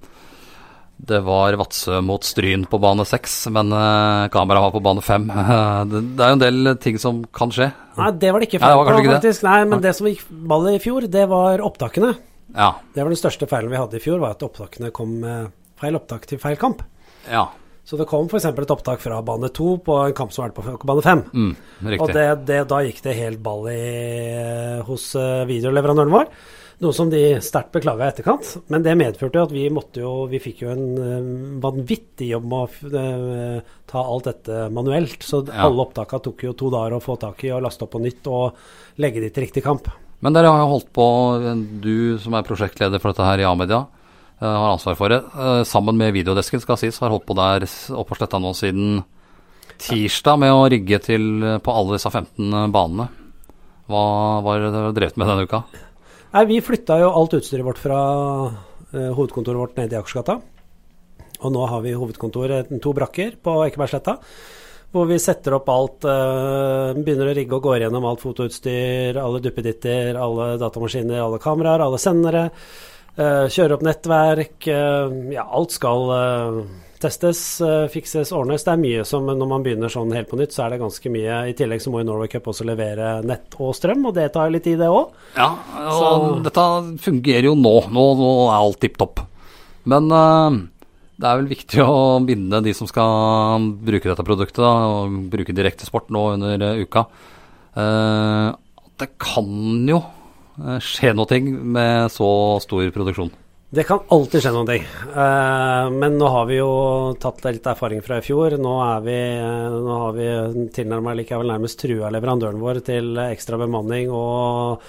[0.99, 5.29] det var Vadsø mot Stryn på bane seks, men uh, kameraet var på bane fem.
[5.91, 7.71] det, det er jo en del ting som kan skje.
[7.99, 9.21] Nei, det var det ikke feil på, ikke det.
[9.21, 9.47] faktisk.
[9.47, 12.13] Nei, men det som gikk ballet i fjor, det var opptakene.
[12.57, 12.73] Ja.
[12.95, 15.97] Det var den største feilen vi hadde i fjor, var at opptakene kom med feil
[15.99, 16.85] opptak til feil kamp.
[17.31, 17.47] ja.
[17.89, 18.45] Så det kom f.eks.
[18.45, 21.23] et opptak fra bane to på en kamp som var på bane fem.
[21.33, 21.55] Mm,
[21.97, 23.79] Og det, det, da gikk det helt ball i,
[24.85, 26.27] hos eh, videoleverandøren vår.
[26.79, 28.53] Noe som de sterkt beklaga i etterkant.
[28.71, 31.31] Men det medførte at vi måtte jo Vi fikk jo en eh,
[31.65, 35.19] vanvittig jobb med å eh, ta alt dette manuelt.
[35.27, 35.65] Så Ja.
[35.67, 38.27] alle opptaka tok jo to dager å få tak i og laste opp på nytt
[38.31, 38.55] og
[39.03, 39.91] legge de til riktig kamp.
[40.23, 41.07] Men dere har jo holdt på,
[41.83, 43.87] du som er prosjektleder for dette her i A-media,
[44.41, 45.23] eh, har ansvar for det.
[45.67, 49.05] Sammen med videodesken, skal sies, har holdt på der oppe på sletta nå siden
[49.79, 53.09] tirsdag med å rigge til på alle disse 15 banene.
[53.89, 55.63] Hva var det dere drevet med denne uka?
[56.29, 57.99] Nei, vi flytta jo alt utstyret vårt fra
[58.93, 60.35] eh, hovedkontoret vårt nede i Akersgata.
[61.39, 64.19] Og nå har vi hovedkontor, eh, to brakker på Ekebergsletta.
[64.93, 69.41] Hvor vi setter opp alt, eh, begynner å rigge og går gjennom alt fotoutstyr, alle
[69.45, 72.51] duppeditter, alle datamaskiner, alle kameraer, alle sendere.
[73.19, 74.69] eh, kjører opp nettverk.
[74.69, 76.65] eh, ja, alt skal, eh,
[77.03, 78.65] testes, eh, fikses, ordnes.
[78.67, 81.13] Det er mye som når man begynner sånn helt på nytt, så er det ganske
[81.15, 81.37] mye.
[81.51, 84.51] I tillegg så må jo Norway Cup også levere nett og strøm, og det tar
[84.51, 85.11] litt tid, det òg.
[85.37, 85.51] Ja,
[85.91, 86.67] og Så- dette
[87.05, 87.89] fungerer jo nå.
[87.91, 89.21] Nå, nå er alt tipp topp.
[89.87, 90.51] Men uh,
[91.19, 95.55] det er vel viktig å binde de som skal bruke dette produktet, da, og bruke
[95.55, 97.07] direktesport nå under eh, uka.
[97.77, 98.53] Uh,
[98.99, 100.03] det kan jo
[100.83, 103.31] skje noe med så stor produksjon.
[103.69, 104.85] Det kan alltid skje noen ting.
[105.13, 106.69] Eh, men nå har vi jo
[107.21, 108.55] tatt litt erfaring fra i fjor.
[108.57, 109.17] Nå, er vi,
[109.85, 110.29] nå har vi
[110.73, 114.87] tilnærma likevel nærmest trua leverandøren vår til ekstra bemanning og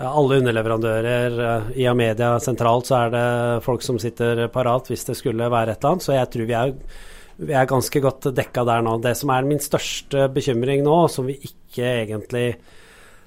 [0.00, 1.36] alle underleverandører.
[1.48, 3.26] eh, I Amedia sentralt så er det
[3.66, 6.06] folk som sitter parat hvis det skulle være et eller annet.
[6.06, 6.72] Så jeg tror vi er,
[7.44, 8.94] vi er ganske godt dekka der nå.
[9.04, 12.46] Det som er min største bekymring nå, som vi ikke egentlig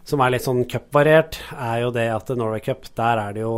[0.07, 3.53] som er litt sånn cupvariert, er jo det at Norway Cup, der er det jo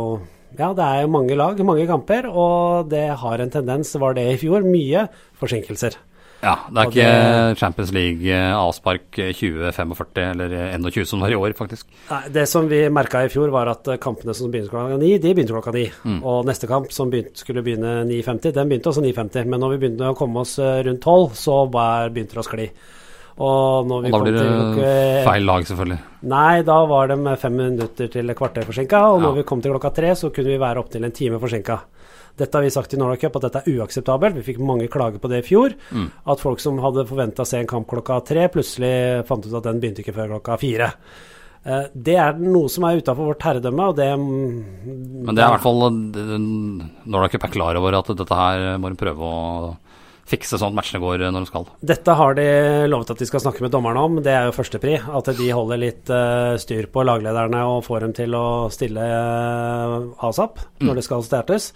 [0.58, 4.26] Ja, det er jo mange lag, mange kamper, og det har en tendens, var det
[4.32, 5.06] i fjor, mye
[5.40, 5.94] forsinkelser.
[6.40, 11.28] Ja, det er Og ikke det- Champions League eh, avspark 2045 eller 21 som var
[11.28, 11.84] i år, faktisk.
[12.10, 15.18] Nei, Det som vi merka i fjor, var at eh, kampene som begynte klokka ni,
[15.18, 15.84] de begynte klokka ni.
[16.24, 19.44] Og neste kamp som begynte, skulle begynne 9.50, den begynte også 9.50.
[19.46, 22.70] Men når vi begynte å komme oss eh, rundt tolv, så begynte det å skli.
[23.40, 24.88] Og når Og da blir det klokke
[25.24, 25.98] feil lag, selvfølgelig.
[26.28, 29.36] Nei, da var de fem minutter til kvarter forsinka, og når Ja.
[29.38, 31.78] vi kom til klokka tre, så kunne vi være opptil en time forsinka.
[32.36, 34.34] Dette har vi sagt i Norway Cup at dette er uakseptabelt.
[34.36, 35.74] Vi fikk mange klager på det i fjor.
[35.92, 36.10] Mm.
[36.26, 39.62] At folk som hadde forventa å se en kamp klokka tre, plutselig fant ut at
[39.64, 40.92] den begynte ikke før klokka fire.
[41.64, 45.56] Eh, Det er noe som er utafor vårt herredømme, og det Men det er i
[45.56, 45.90] hvert fall
[47.06, 49.76] Norway Cup er klar over at dette her må de prøve å
[50.30, 51.68] fikse sånn at matchene går når de skal.
[51.92, 52.46] Dette har de
[52.90, 54.20] lovet at de skal snakke med dommerne om.
[54.24, 54.96] Det er jo førstepri.
[55.20, 60.26] At de holder litt eh, styr på laglederne og får dem til å stille uh,
[60.30, 61.70] asap når det skal startes.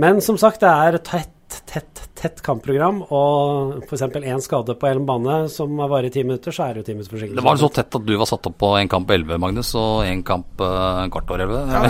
[0.00, 1.12] Men som sagt, det er et
[1.50, 3.00] tett, tett, tett kampprogram.
[3.10, 4.04] Og f.eks.
[4.20, 6.94] én skade på Ellen bane som varer i ti minutter, så er det jo ti
[6.96, 7.38] minutters forsinkelse.
[7.40, 10.04] Det var så tett at du var satt opp på en kamp 11, Magnus, og
[10.06, 11.74] en kamp uh, kvart over 11.
[11.74, 11.82] Ja,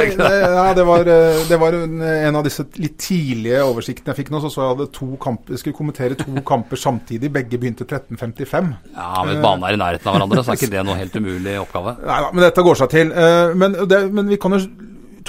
[0.00, 4.22] jeg, ja, det var, eh, det var en, en av disse litt tidlige oversiktene jeg
[4.22, 4.42] fikk nå.
[4.44, 7.32] Så så jeg hadde to kamper, jeg skulle kommentere to kamper samtidig.
[7.34, 8.70] Begge begynte 13.55.
[8.94, 11.56] Ja, men banen er i nærheten av hverandre, så er ikke det noe helt umulig
[11.62, 11.96] oppgave.
[12.06, 13.10] Nei da, men dette går seg til.
[13.14, 14.60] Eh, Men, det, men vi kan jo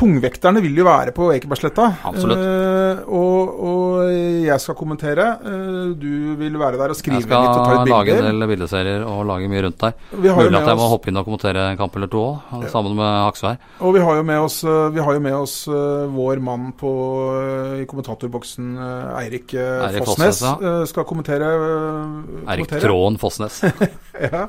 [0.02, 1.86] Tungvekterne vil jo være på Ekebergsletta.
[2.10, 2.40] Absolutt.
[2.42, 4.12] Uh, og, og
[4.48, 5.28] jeg skal kommentere.
[5.46, 7.86] Uh, du vil være der og skrive litt og ta litt bilder.
[7.86, 9.94] Jeg skal lage en del bildeserier og lage mye rundt der.
[10.16, 12.10] Vi har jo Mulig at jeg må oss- hoppe inn og kommentere en kamp eller
[12.12, 13.60] to òg, sammen med Aksvær.
[13.86, 16.72] Og vi har jo med oss, eh, vi har jo med oss uh, vår mann
[16.82, 16.92] på,
[17.82, 18.72] i kommentatorboksen,
[19.22, 20.42] Eirik Fossnes.
[20.42, 21.52] Fossnes, eh, skal kommentere.
[22.50, 22.74] Eirik.
[22.82, 23.62] Tråen Fossnes.
[24.22, 24.48] Ja.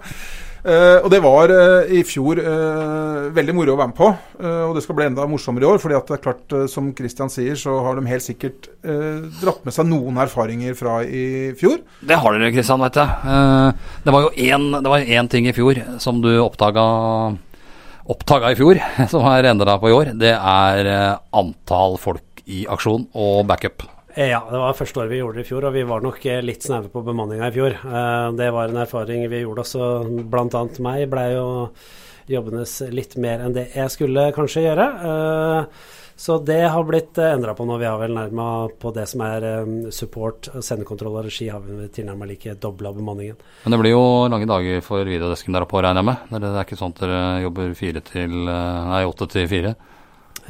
[0.63, 4.11] Eh, og det var eh, i fjor eh, veldig moro å være med på.
[4.43, 5.81] og det skal bli enda morsommere i år.
[5.83, 9.75] fordi at det er klart, som Christian sier, så har de helt sikkert dratt med
[9.75, 11.81] seg noen erfaringer fra i fjor.
[12.01, 13.09] Det har dere, Kristian, vet jeg.
[14.05, 16.85] Det var jo én, var én ting i fjor som du oppdaga
[18.51, 20.13] i fjor, som har endra på i år.
[20.19, 20.93] Det er
[21.31, 23.92] antall folk i aksjon og backup.
[24.15, 26.21] Eh, Ja, det var første året vi gjorde det i fjor, og vi var nok
[26.29, 27.77] eh, litt snaue på bemanninga i fjor.
[27.81, 29.89] Eh, Det var en erfaring vi gjorde også,
[30.31, 31.49] blant annet meg blei jo
[32.31, 34.87] jobbende litt mer enn det jeg skulle kanskje gjøre.
[36.23, 37.79] Så det har blitt endra på nå.
[37.81, 39.43] Vi har vel nærma på det som er
[39.91, 43.35] support, sendekontroll og regi, har vi tilnærma like dobla bemanningen.
[43.65, 46.29] Men det blir jo lange dager for videodesken der oppe, regner jeg med.
[46.31, 49.75] Det er- ikke sånn at dere jobber fire til Nei, åtte til fire.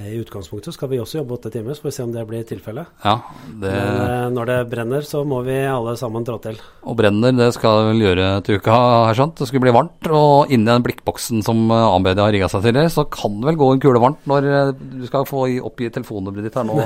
[0.00, 2.44] I utgangspunktet skal vi også jobbe åtte timer, så får vi se om det blir
[2.48, 2.88] tilfellet.
[3.04, 3.18] Ja,
[3.60, 6.56] det Men eh, når det brenner, så må vi alle sammen trå til.
[6.88, 8.72] Og brenner, det skal vel gjøre til uka,
[9.10, 9.34] jeg skjønt.
[9.42, 10.08] Det skulle bli varmt.
[10.08, 13.68] Og inni den blikkboksen som eh, har rigga seg til, så kan det vel gå
[13.74, 16.78] en kule varmt når eh, du skal få i- oppgi telefonnummeret ditt her nå.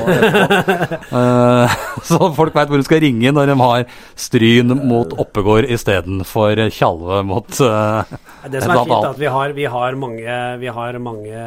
[2.10, 3.86] så folk veit hvor du skal ringe når de har
[4.18, 9.70] Stryn mot Oppegård istedenfor Tjalve mot Det som er fint, er at vi har, vi
[9.70, 11.46] har, mange, vi har mange,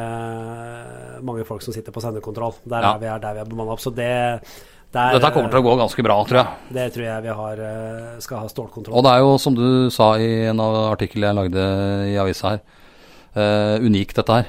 [1.22, 2.54] mange folk som sitter på sendekontroll.
[2.68, 2.94] Der Ja.
[2.94, 3.80] er vi er der vi er bemanna opp.
[3.80, 4.40] Så det,
[4.92, 6.46] der, Dette kommer til å gå ganske bra, tror jeg.
[6.74, 8.96] det tror jeg vi har, eh, skal ha stålkontroll.
[8.96, 11.66] Og det er jo, som du sa i en av artiklene jeg lagde
[12.10, 12.60] i avisa her,
[13.36, 14.46] uh, unikt dette her.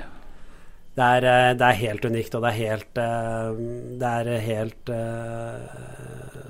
[0.96, 4.90] Det er, eh, det er helt unikt, og det er helt, det er helt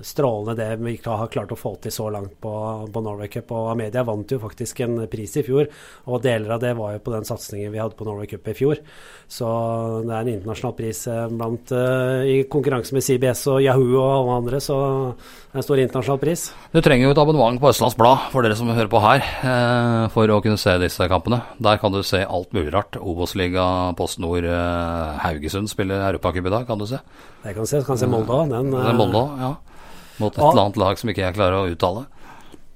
[0.04, 2.54] strålende det vi har klart å få til så langt på,
[2.92, 3.52] på Norway Cup.
[3.56, 5.70] Og Amedia vant jo faktisk en pris i fjor,
[6.10, 8.56] og deler av det var jo på den satsingen vi hadde på Norway Cup i
[8.58, 8.82] fjor.
[9.32, 9.48] Så
[10.06, 14.10] det er en internasjonal pris eh, blant, eh, i konkurranse med CBS og Yahoo og
[14.18, 14.78] alle andre, så
[15.16, 16.46] det er en stor internasjonal pris.
[16.74, 20.06] Du trenger jo et abonnement på Østlands Blad for dere som hører på her, eh,
[20.14, 21.42] for å kunne se disse kampene.
[21.64, 23.00] Der kan du se alt mulig rart.
[23.00, 23.66] Obos-liga,
[23.98, 24.48] Post Nord,
[25.22, 27.00] Haugesund spiller Europacup i dag, kan du se.
[27.44, 28.50] Det kan du se, du kan se Molde òg.
[28.52, 29.56] Den, Det Molde ja.
[30.22, 32.06] Mot et eller annet lag som ikke jeg klarer å uttale.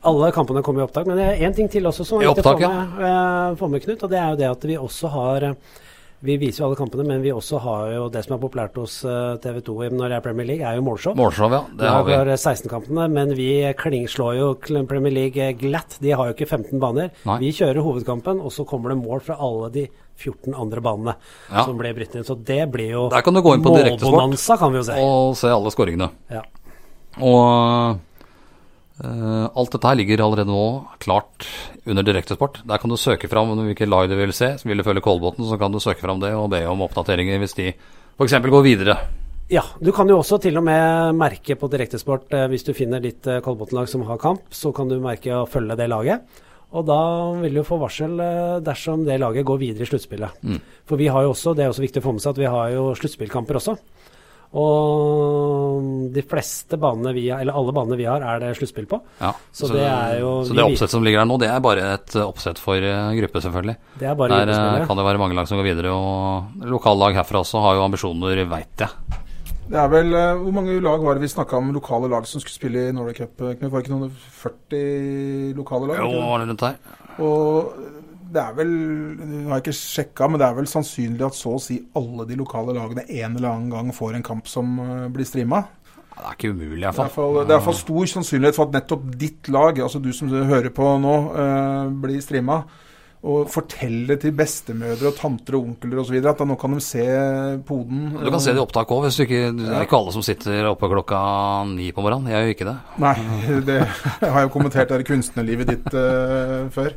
[0.05, 2.43] Alle kampene kommer i opptak, men det er én ting til også som er viktig
[2.43, 4.03] å opptak, få med, eh, få med, Knut.
[4.05, 5.81] Og det er jo det at vi også har eh,
[6.25, 9.03] Vi viser jo alle kampene, men vi også har jo det som er populært hos
[9.05, 11.13] eh, TV 2 når det er Premier League, er jo målshow.
[11.17, 11.59] Målshow, ja.
[11.77, 12.13] Det har vi.
[12.17, 14.47] har 16-kampene, men vi klingslår jo
[14.89, 15.97] Premier League glatt.
[16.01, 17.11] De har jo ikke 15 baner.
[17.27, 17.37] Nei.
[17.43, 21.15] Vi kjører hovedkampen, og så kommer det mål fra alle de 14 andre banene
[21.51, 21.65] Ja.
[21.65, 22.23] som blir brytt inn.
[22.25, 24.97] Så det blir jo Der kan du gå inn på målbonanza, kan vi jo si.
[24.97, 26.09] og se alle skåringene.
[26.31, 26.41] Ja.
[27.21, 28.01] Og
[28.95, 31.43] Uh, alt dette her ligger allerede nå klart
[31.83, 32.61] under direktesport.
[32.63, 34.53] Der kan du søke fram hvilke lag du vil se.
[34.55, 37.41] Så vil du følge Kolbotn, så kan du søke fram det og be om oppdateringer
[37.43, 38.37] hvis de f.eks.
[38.39, 38.95] går videre.
[39.51, 43.03] Ja, du kan jo også til og med merke på direktesport eh, hvis du finner
[43.03, 46.23] ditt eh, Kolbotn-lag som har kamp, så kan du merke å følge det laget.
[46.75, 46.97] Og da
[47.43, 50.39] vil du få varsel eh, dersom det laget går videre i sluttspillet.
[50.41, 50.57] Mm.
[50.89, 52.49] For vi har jo også, det er også viktig å få med seg, at vi
[52.55, 53.75] har jo sluttspillkamper også.
[54.53, 58.99] Og de fleste banene vi har, eller alle banene vi har, er det sluttspill på.
[59.21, 61.93] Ja, Så det er jo- så det oppsettet som ligger der nå, det er bare
[61.95, 63.75] et eh, oppsett for eh, gruppe, selvfølgelig.
[63.99, 64.49] Det er bare Der
[64.81, 67.83] eh, kan det være mange lag som går videre, og lokallag herfra også har jo
[67.83, 68.89] ambisjoner, veit jeg.
[69.67, 72.53] Det er vel, Hvor mange lag var det vi snakka om lokale lag som skulle
[72.53, 73.33] spille i Norway Cup?
[73.39, 75.97] Var det ikke noen 40 lokale lag?
[75.97, 76.75] Jo, var det rundt her.
[77.17, 77.73] Og
[78.33, 81.55] det er vel Nå har jeg ikke sjekka, men det er vel sannsynlig at så
[81.57, 85.07] å si alle de lokale lagene en eller annen gang får en kamp som eh,
[85.13, 85.65] blir streama.
[86.15, 87.41] Ja, Det er ikke umulig, i er hvert fall.
[87.45, 90.89] det er fall stor sannsynlighet for at nettopp ditt lag, altså du som hører på
[91.03, 92.63] nå, eh, blir streama.
[93.25, 96.13] Og fortelle til bestemødre og tanter og onkler osv.
[96.21, 97.01] at da nå kan de se
[97.65, 98.11] poden.
[98.21, 100.21] Du kan se det i opptak òg, hvis du ikke Det er ikke alle som
[100.21, 101.21] sitter oppe klokka
[101.71, 102.29] ni på morgenen.
[102.29, 102.75] Jeg gjør ikke det.
[103.01, 103.15] Nei,
[103.71, 103.79] det
[104.21, 106.93] har jeg jo kommentert det kunstnerlivet ditt eh, før.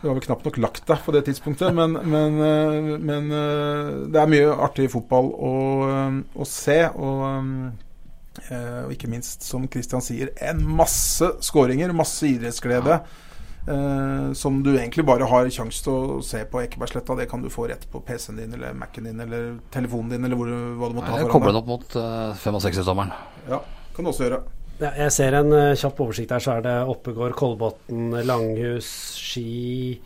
[0.00, 3.88] Du har vel knapt nok lagt deg på det tidspunktet, men, men, eh, men eh,
[4.08, 5.54] det er mye artig fotball å,
[5.90, 6.80] eh, å se.
[6.96, 7.88] Og,
[8.40, 13.02] og ikke minst, som Christian sier, en masse skåringer, masse idrettsglede.
[13.60, 17.12] Uh, som du egentlig bare har sjanse til å se på Ekebergsletta.
[17.18, 20.40] Det kan du få rett på PC-en din eller Mac-en din eller telefonen din eller
[20.40, 20.48] hvor,
[20.80, 23.12] hva du måtte ha Jeg foran kobler det den opp mot uh, 65-sommeren.
[23.52, 23.60] Ja,
[23.92, 24.40] kan du også gjøre.
[24.80, 28.88] Ja, jeg ser en uh, kjapp oversikt her, så er det Oppegård, Kolbotn, Langhus,
[29.20, 29.98] Ski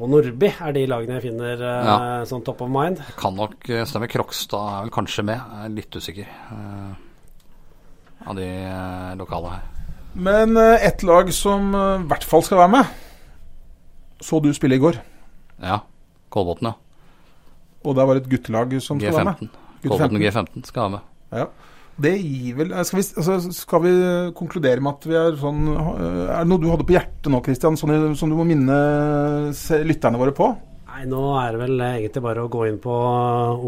[0.00, 1.96] og Nordby er de lagene jeg finner uh, Ja.
[2.30, 3.02] sånn top of mind.
[3.20, 4.08] Kan nok eh, stemme.
[4.08, 5.36] Krokstad er vel kanskje med.
[5.42, 6.30] Jeg er litt usikker.
[6.54, 7.06] uh,
[8.30, 8.46] av de
[9.16, 9.68] lokale her.
[10.14, 12.96] Men uh, ett lag som i hvert fall skal være med,
[14.24, 14.98] så du spille i går.
[15.60, 15.82] Ja.
[16.32, 16.76] Kolbotn, ja.
[17.84, 19.44] Og det var et guttelag som skal være med.
[19.44, 19.76] G15.
[19.82, 21.46] Gutt Kolbotn G15 skal være med.
[22.00, 23.92] Det gir vel eh, skal vi, altså, skal vi
[24.36, 27.42] konkludere med at vi er sånn eh, Er det noe du hadde på hjertet nå,
[27.44, 28.80] Christian, som, som du må minne
[29.84, 30.48] lytterne våre på?
[30.90, 32.94] Nei, nå er det vel egentlig bare å gå inn på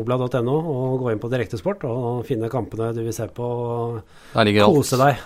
[0.01, 3.47] obla.no og gå inn på direktesport og finne kampene du vil se på.
[3.47, 4.03] og.
[4.35, 5.23] Kose deg.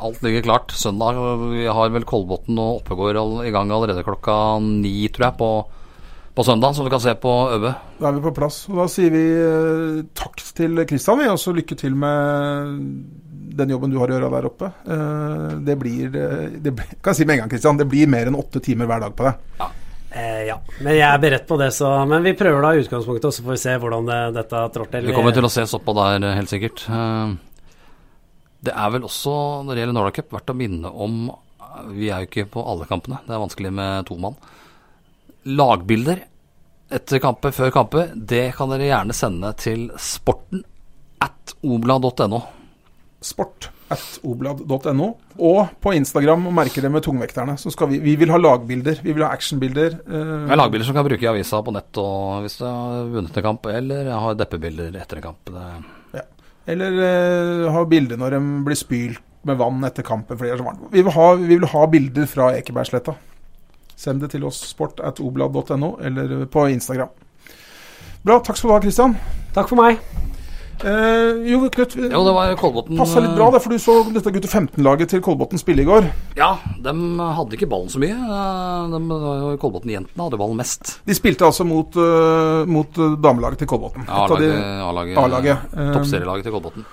[0.00, 0.72] Alt ligger klart.
[0.76, 1.18] Søndag
[1.50, 5.50] vi har vel Kolbotn og Oppegård i gang allerede klokka ni, tror jeg, på,
[6.40, 7.74] på søndag, så du kan se på Øve.
[8.00, 8.62] Da er vi på plass.
[8.70, 12.78] Og da sier vi eh, takk til Kristian, vi, og så lykke til med
[13.60, 14.70] den jobben du har å gjøre der oppe.
[14.88, 18.30] Eh, det blir, eh, det Kan jeg si med en gang, Kristian, det blir mer
[18.30, 19.34] enn åtte timer hver dag på det.
[20.10, 23.34] Eh, ja, men jeg er beredt på det, så Men vi prøver da utgangspunktet, og
[23.36, 25.06] så får vi se hvordan det, dette trår til.
[25.06, 26.86] Vi kommer til å ses oppå der, eh, helt sikkert.
[26.88, 27.36] Eh,
[28.62, 31.30] Det er vel også, når det gjelder Norway Cup, verdt å minne om
[31.94, 34.34] Vi er jo ikke på alle kampene, det er vanskelig med to mann.
[35.46, 36.18] Lagbilder
[36.90, 40.64] etter kamper, før kamper, det kan dere gjerne sende til sporten
[41.22, 42.40] at obla.no.
[43.20, 45.08] Sport at oblad.no.
[45.42, 47.56] Og på Instagram og merker det med tungvekterne.
[47.60, 49.00] Så skal vi, vi vil ha lagbilder.
[49.02, 49.98] Vi vil ha actionbilder.
[50.06, 53.40] eh, er lagbilder som kan bruke i avisa på nett og hvis du har vunnet
[53.40, 55.50] en kamp, eller har deppebilder etter en kamp.
[55.50, 56.26] Det,
[56.70, 60.38] Eller eh, ha bilder når de blir spylt med vann etter kampen.
[60.38, 63.16] Vi vil ha, vi vil ha bilder fra Ekebergsletta.
[64.00, 67.12] Send det til oss sport at oblad.no eller på Instagram.
[68.24, 68.40] Bra.
[68.44, 69.16] Takk skal du ha, Christian.
[69.52, 70.00] Takk for meg.
[70.80, 71.94] Eh, jo, Knut.
[71.96, 75.20] jo, det var Kolbotn Passa litt bra, det, for du så dette gutte 15-laget til
[75.24, 76.06] Kolbotn spille i går.
[76.38, 76.94] Ja, de
[77.36, 78.16] hadde ikke ballen så mye.
[78.16, 80.94] Eh, De, Kolbotn-jentene hadde ballen mest.
[81.04, 84.08] De spilte altså mot, uh, mot eh, damelaget til Kolbotn.
[84.08, 86.88] A-laget, toppserielaget til Kolbotn.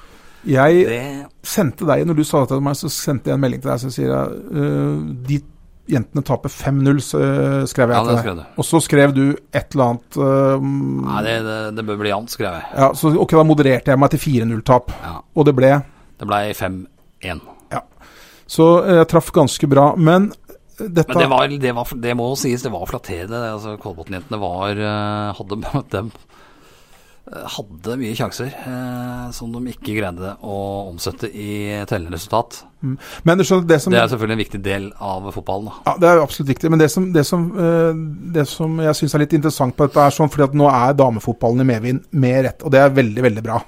[0.47, 3.63] Jeg Det sendte deg, når du sa det til meg, så sendte jeg en melding
[3.63, 5.39] til deg, så sier jeg uh, de
[5.87, 8.23] jentene taper 5-0, så, eh, skrev jeg Ja, til det deg.
[8.25, 8.43] skrev du.
[8.57, 9.23] Og så skrev du
[9.53, 12.65] et eller annet um, Nei, det, det, det bør bli jevnt, skrev jeg.
[12.77, 15.13] ja, Så ok, da modererte jeg meg til 4-0-tap, Ja.
[15.35, 15.71] og det ble
[16.19, 17.41] Det ble 5-1.
[17.71, 17.81] Ja.
[18.47, 19.89] Så eh, jeg traff ganske bra.
[19.95, 20.31] Men
[20.77, 23.33] dette Men det, var, det, var, det må sies, det var flatterende.
[23.41, 23.53] det.
[23.55, 24.81] Altså, Kolbotn-jentene var
[25.37, 26.11] hadde møtt dem
[27.27, 30.57] hadde mye sjanser eh, som de ikke greide å
[30.93, 32.61] omsette i tellende resultat.
[32.81, 35.65] Men du skjønner, det som Det er selvfølgelig en viktig del av fotballen.
[35.67, 35.91] da.
[35.91, 36.69] Ja, Det er jo absolutt viktig.
[36.71, 37.93] Men det som, det som, eh,
[38.37, 40.93] det som jeg syns er litt interessant på dette, er sånn fordi at nå er
[40.93, 43.61] damefotballen i medvind med rett, og det er veldig, veldig bra.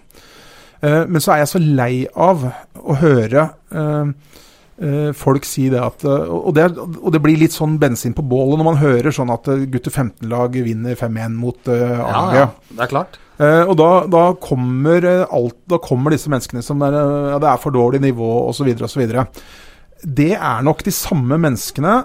[0.82, 2.46] Eh, Men så er jeg så lei av
[2.80, 4.12] å høre eh,
[4.80, 8.24] eh, folk si det at eh, Og det, og det blir litt sånn bensin på
[8.24, 12.56] bålet når man hører sånn at gutter 15-lag vinner 5-1 mot A-laget.
[12.72, 13.20] det er klart.
[13.40, 17.40] Eh, og da, da, kommer eh, alt, da kommer disse menneskene som er, eh, ja,
[17.40, 18.68] det er for dårlig nivå osv.
[18.84, 19.06] osv.
[20.04, 22.02] Det er nok de samme menneskene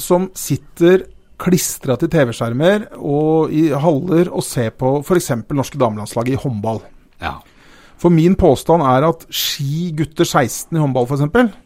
[0.00, 1.06] som sitter
[1.40, 5.32] klistra til TV-skjermer og i haller og ser på f.eks.
[5.56, 6.82] norske damelandslag i håndball.
[7.22, 7.38] Ja.
[8.00, 11.56] For min påstand er at Ski gutter 16 i håndball f.eks.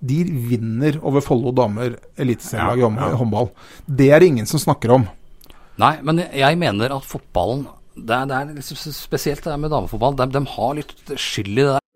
[0.00, 0.20] De
[0.52, 3.50] vinner over Follo damer eliteserielag i Ja, i håndball.
[3.86, 5.08] Det er det ingen som snakker om.
[5.80, 7.64] Nei, men jeg mener at fotballen
[7.96, 10.16] det er, det er liksom spesielt det med damefotball.
[10.18, 11.86] De, de har litt skyld i det der.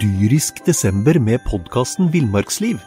[0.00, 2.78] Dyrisk desember med podkasten Villmarksliv.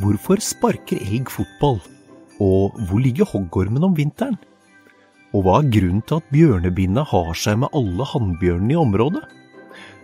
[0.00, 1.80] Hvorfor sparker elg fotball?
[2.40, 4.38] Og hvor ligger hoggormen om vinteren?
[5.34, 9.22] Og hva er grunnen til at bjørnebinna har seg med alle hannbjørnene i området?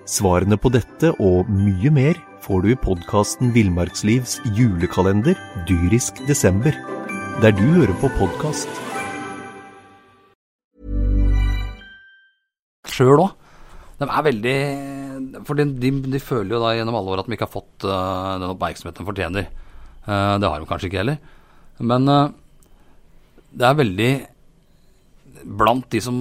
[0.07, 5.35] Svarene på dette og mye mer får du i podkasten Villmarkslivs julekalender
[5.67, 6.77] Dyrisk desember,
[7.43, 8.71] der du hører på podkast.
[12.97, 13.33] sjøl òg.
[14.01, 14.57] De er veldig
[15.45, 17.85] For de, de, de føler jo da gjennom alle år at de ikke har fått
[17.89, 19.49] uh, den oppmerksomheten de fortjener.
[20.07, 21.19] Uh, det har de kanskje ikke heller.
[21.81, 22.33] Men uh,
[23.53, 24.11] det er veldig
[25.47, 26.17] Blant de som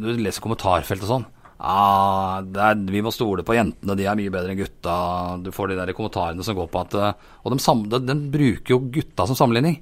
[0.00, 1.26] Du leser kommentarfelt og sånn.
[1.60, 4.96] Ah, er, vi må stole på jentene, de er mye bedre enn gutta.
[5.44, 6.96] Du får de der kommentarene som går på at
[7.44, 9.78] Og de, de bruker jo gutta som sammenligning.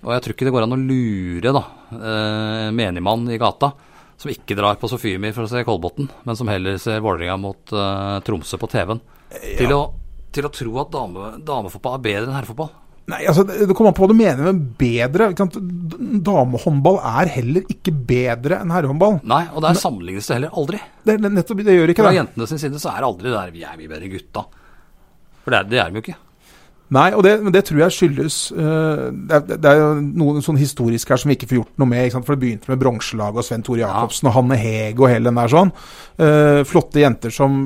[0.00, 3.72] Og jeg tror ikke det går an å lure da, eh, menigmann i gata,
[4.20, 7.72] som ikke drar på Sofiemi for å se Kolbotn, men som heller ser Vålerenga mot
[7.76, 9.00] eh, Tromsø på TV-en,
[9.58, 9.82] til, å,
[10.32, 12.72] til å tro at dame, damefotball er bedre enn herrefotball.
[13.10, 15.30] Nei, altså, Det kommer an på hva du mener med bedre.
[15.34, 19.18] Damehåndball er heller ikke bedre enn herrehåndball.
[19.26, 20.80] Nei, og der sammenlignes det heller aldri.
[21.02, 22.20] Det, det, nettopp, det gjør ikke Fra det.
[22.20, 24.44] jentene sin side så er det aldri der vi er mye bedre enn gutta.
[25.42, 26.18] For det er, det er de jo ikke.
[26.90, 31.12] Nei, og det, det tror jeg skyldes uh, det, er, det er noe sånn historisk
[31.12, 32.10] her som vi ikke får gjort noe med.
[32.16, 35.38] For det begynte med bronselaget og Sven Tore Jacobsen og Hanne Heg og hele den
[35.38, 35.70] der sånn.
[36.18, 37.60] Uh, flotte jenter som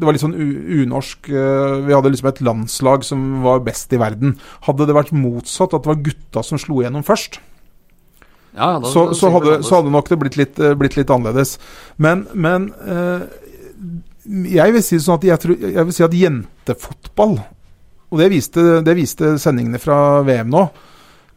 [0.00, 1.28] Det var litt sånn unorsk.
[1.34, 4.36] Uh, vi hadde liksom et landslag som var best i verden.
[4.68, 7.40] Hadde det vært motsatt, at det var gutta som slo igjennom først,
[8.54, 11.58] Ja, ja, da- så, så, hadde, så hadde nok det blitt litt, blitt litt annerledes.
[11.98, 12.70] Men, men
[14.50, 17.38] jeg vil si sånn at jeg, tror, jeg vil si at jentefotball,
[18.10, 20.64] og det viste, det viste sendingene fra VM nå,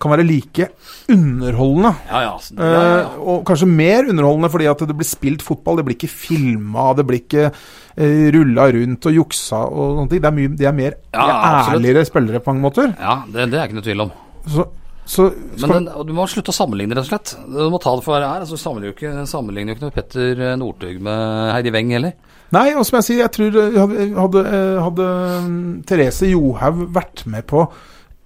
[0.04, 0.68] kan være like
[1.14, 1.94] underholdende.
[2.10, 2.84] Ja, ja, ja, ja.
[2.84, 5.80] Eh, og kanskje mer underholdende fordi at det blir spilt fotball.
[5.80, 10.24] Det blir ikke filma, det blir ikke eh, rulla rundt og juksa og sånne ting.
[10.24, 11.36] Det er, mye, de er mer er
[11.78, 12.96] ærligere spillere på mange måter.
[13.00, 14.16] ja det, det er ikke noe tvil om.
[14.44, 14.68] Så,
[15.08, 15.30] så
[15.62, 17.36] Men den, du må slutte å sammenligne, rett og slett.
[17.48, 18.44] Du må ta det for hva det er.
[18.48, 22.18] Altså, sammenligner jo ikke, sammenligner jo ikke Petter Northug med Heidi Weng heller.
[22.54, 25.08] Nei, og som jeg sier, jeg tror eh, hadde, hadde, eh, hadde
[25.48, 27.66] mm, Therese Johaug vært med på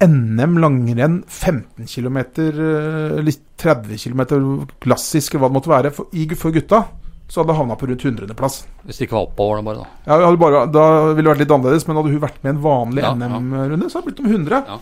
[0.04, 2.18] NM langrenn 15 km,
[3.26, 4.20] litt 30 km
[4.84, 6.82] klassisk, eller hva det måtte være, for, for gutta,
[7.28, 8.60] så hadde jeg havna på rundt 100.-plass.
[8.86, 9.88] Hvis det ikke var oppover, da bare, da.
[10.06, 12.54] Ja, hadde bare, da ville det vært litt annerledes, men hadde hun vært med i
[12.54, 13.10] en vanlig Ja.
[13.18, 14.62] NM-runde, så hadde det blitt om 100.
[14.70, 14.78] Ja.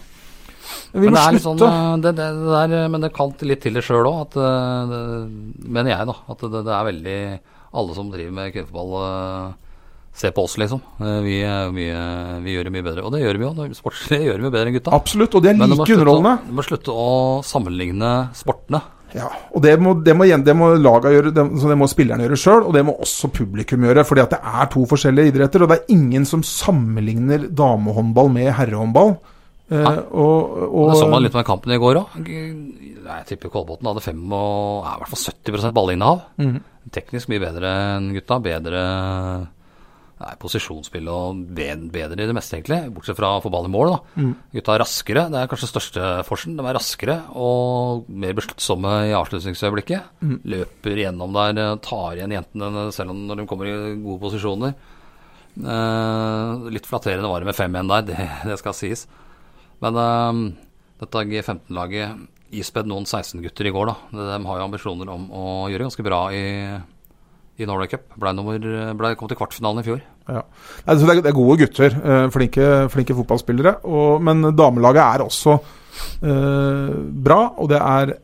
[0.93, 1.73] Vi Men må det er sånn, slutte.
[1.73, 6.09] eh, det, det, det der, men det kan litt til det sjøl òg, mener jeg,
[6.13, 6.17] da.
[6.35, 7.19] At det, det er veldig
[7.77, 9.55] Alle som driver med kvinnefotball,
[10.17, 10.81] se ser på oss, liksom.
[11.01, 12.03] Eh, Vi, jo mye,
[12.45, 13.05] vi gjør det mye bedre.
[13.05, 13.71] Og det gjør vi jo.
[13.77, 14.97] Sportslig gjør vi bedre enn gutta.
[14.97, 16.37] Absolutt, og det er like underholdende.
[16.49, 17.09] Du må slutte å
[17.45, 18.83] sammenligne sportene.
[19.17, 22.27] Ja, og det må, det må, det må laga gjøre, det, så det må spillerne
[22.27, 24.05] gjøre sjøl, og det må også publikum gjøre.
[24.05, 28.51] fordi at det er to forskjellige idretter, og det er ingen som sammenligner damehåndball med
[28.59, 29.15] herrehåndball.
[29.67, 29.97] Nei.
[30.15, 32.17] og, og, det så man litt med kampen i går òg.
[32.27, 36.25] Jeg tipper Kolbotn hadde fem og ja, i hvert fall 70 ballinnehav.
[36.43, 36.65] Mhm.
[36.95, 38.39] Teknisk mye bedre enn gutta.
[38.43, 38.83] Bedre
[40.17, 42.79] nei, posisjonsspill og bedre, i det meste, egentlig.
[42.95, 43.93] Bortsett fra å få ball i mål.
[43.93, 44.23] da.
[44.23, 44.33] Mm.
[44.55, 45.27] Gutta er raskere.
[45.33, 46.57] Det er kanskje største forskjellen.
[46.61, 50.09] De er raskere og mer besluttsomme i avslutningsøyeblikket.
[50.23, 50.39] Mm.
[50.55, 54.77] Løper gjennom der, tar igjen jentene selv om når de kommer i gode posisjoner.
[55.57, 59.07] Uh, litt flatterende var det med 5-1 der, det, det skal sies.
[59.85, 60.43] Men um,
[61.03, 63.97] dette G15-laget ispedd noen 16-gutter i går, da.
[64.17, 66.45] De har jo ambisjoner om å gjøre ganske bra i,
[67.59, 68.07] i Norway Cup.
[68.17, 70.05] Ble, nummer, ble kom til kvartfinalen i fjor.
[70.27, 70.43] Ja.
[70.87, 71.97] Nei, det, er gode gutter.
[71.97, 73.81] eh, flinke, flinke fotballspillere.
[73.87, 76.95] Og, men damelaget er også eh,
[77.27, 78.15] bra, og det er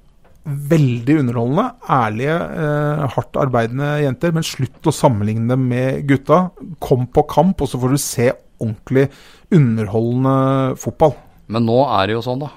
[0.43, 1.67] veldig underholdende.
[1.99, 4.35] Ærlige, eh, hardt arbeidende jenter.
[4.35, 6.45] Men slutt å sammenligne dem med gutta.
[6.83, 8.31] Kom på kamp, og så får du se
[8.63, 9.09] ordentlig
[9.53, 11.19] underholdende fotball.
[11.53, 12.51] Men nå er det jo sånn, da.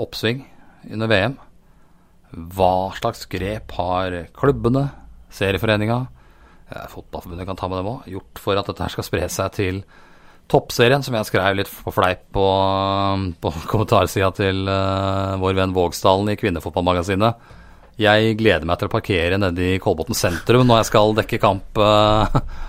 [0.00, 0.42] Oppsving
[0.88, 1.36] under VM.
[2.56, 4.88] Hva slags grep har klubbene,
[5.32, 5.98] serieforeninga,
[6.70, 9.52] eh, Fotballforbundet kan ta med dem òg, gjort for at dette her skal spre seg
[9.56, 9.82] til
[10.48, 12.44] toppserien, som jeg skrev litt på fleip på,
[13.40, 17.36] på kommentarsida til uh, vår venn Vågsdalen i Kvinnefotballmagasinet.
[17.98, 21.80] Jeg gleder meg til å parkere nede i Kolbotn sentrum når jeg skal dekke kamp
[21.82, 22.28] uh,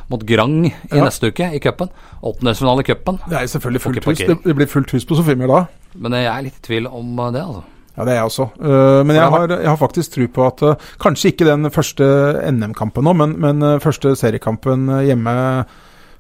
[0.09, 1.03] mot Grang i Ja.
[1.05, 1.91] neste uke i cupen.
[2.25, 3.19] Åttendelsfinale i cupen.
[3.29, 4.23] Det er selvfølgelig fullt hus.
[4.25, 5.59] Det, det blir fullt hus på Sofiemyr da.
[6.01, 7.61] Men jeg er litt i tvil om uh, det, altså.
[7.99, 8.45] Ja, det er jeg også.
[8.57, 12.09] Uh, men jeg har- jeg har faktisk tro på at uh, Kanskje ikke den første
[12.49, 15.33] NM-kampen nå, men, men eh, første seriekampen eh, hjemme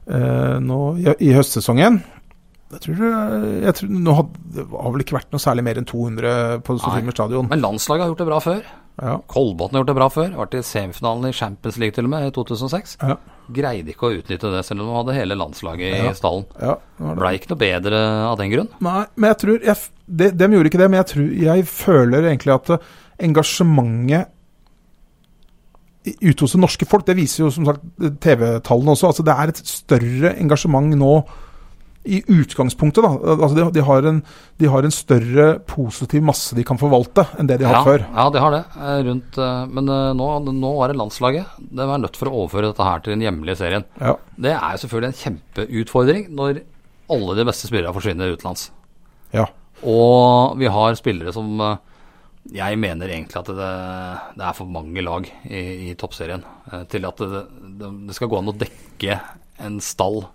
[0.09, 2.01] eh, nå i, i høstsesongen
[2.69, 2.99] jeg tror,
[3.65, 6.75] jeg tror, nå hadde, Det har vel ikke vært noe særlig mer enn 200 på
[6.77, 7.47] Sofiemyr stadion.
[7.49, 8.59] Men landslaget har gjort det bra før.
[8.99, 10.31] Ja, Kolbotn har gjort det bra før.
[10.41, 12.97] Vært i semifinalen i Champions League til og med i 2006.
[13.01, 13.15] ja,
[13.49, 16.09] Greide ikke å utnytte det, selv om de hadde hele landslaget Ja.
[16.11, 16.45] i stallen.
[16.59, 17.15] ja, det det.
[17.21, 18.69] Blei ikke noe bedre av den grunn.
[18.79, 19.75] Nei, men jeg tror jeg,
[20.07, 22.91] de, de, gjorde ikke det, men jeg, tror, jeg føler egentlig at eh,
[23.29, 24.27] engasjementet
[26.21, 27.83] ute hos det norske folk, det viser jo som sagt
[28.23, 29.11] TV-tallene også.
[29.11, 31.13] altså Det er et større engasjement nå
[32.09, 33.03] i utgangspunktet.
[33.05, 34.21] da, altså De, de, har en,
[34.61, 37.89] de har en større positiv masse de kan forvalte enn det de har ja, hatt
[37.91, 38.05] før.
[38.15, 38.61] ja, de har det.
[38.79, 41.53] eh, Rundt, eh, men eh, nå, nå er det landslaget.
[41.69, 43.85] De er nødt for å overføre dette her til den hjemlige serien.
[44.01, 46.63] Ja, Det er selvfølgelig en kjempeutfordring når
[47.09, 48.69] alle de beste spillerne forsvinner utenlands.
[49.35, 49.47] ja.
[49.79, 51.53] Og vi har spillere som
[52.51, 53.69] jeg mener egentlig at det,
[54.35, 56.41] det er for mange lag i, i toppserien
[56.91, 57.43] til at det,
[58.09, 59.15] det skal gå an å dekke
[59.63, 60.25] en stall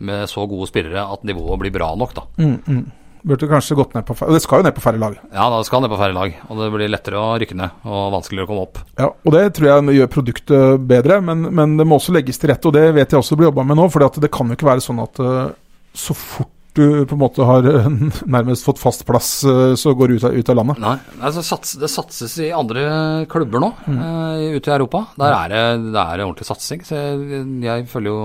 [0.00, 2.26] med så gode spillere at nivået blir bra nok, da.
[2.40, 2.82] Mm, mm.
[3.20, 5.16] Burde kanskje gått ned på Og det skal jo ned på færre lag.
[5.28, 8.14] Ja, det skal ned på færre lag, og det blir lettere å rykke ned og
[8.14, 8.80] vanskeligere å komme opp.
[8.96, 12.52] Ja, og Det tror jeg gjør produktet bedre, men, men det må også legges til
[12.52, 12.70] rette.
[12.70, 13.90] og Det vet jeg også blir jobba med nå.
[13.92, 15.52] For det kan jo ikke være sånn at eh,
[15.92, 17.88] så fort du på en måte har eh,
[18.36, 20.80] nærmest fått fast plass, eh, så går du ut av, ut av landet.
[20.82, 22.84] Nei, altså sats, Det satses i andre
[23.30, 25.04] klubber nå eh, ute i Europa.
[25.20, 25.64] Der er det,
[25.94, 26.84] det er ordentlig satsing.
[26.86, 28.22] Så jeg, jeg følger jo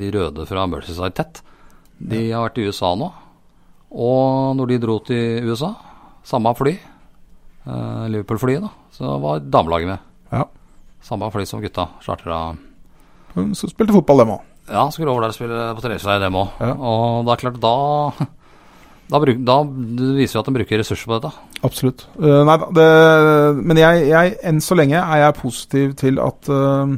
[0.00, 1.42] de røde fra Mercyside tett.
[1.98, 3.10] De har vært i USA nå.
[3.94, 5.70] Og når de dro til USA,
[6.26, 6.72] samme fly,
[7.68, 10.08] uh, Liverpool-flyet, da, så var damelaget med.
[10.34, 10.48] Ja.
[11.04, 12.40] Samme fly som gutta chartra.
[13.54, 14.50] Så spilte fotball, dem òg.
[14.70, 16.54] Ja, skulle over der og spille på treningsleir, dem òg.
[16.62, 16.72] Ja.
[16.78, 17.74] Og det er klart, da
[19.12, 19.58] da, bruk, da
[20.16, 21.32] viser jo at en bruker ressurser på dette.
[21.66, 22.06] Absolutt.
[22.16, 22.86] Uh, nei det,
[23.60, 26.94] men jeg, jeg, enn så lenge er jeg positiv til at uh,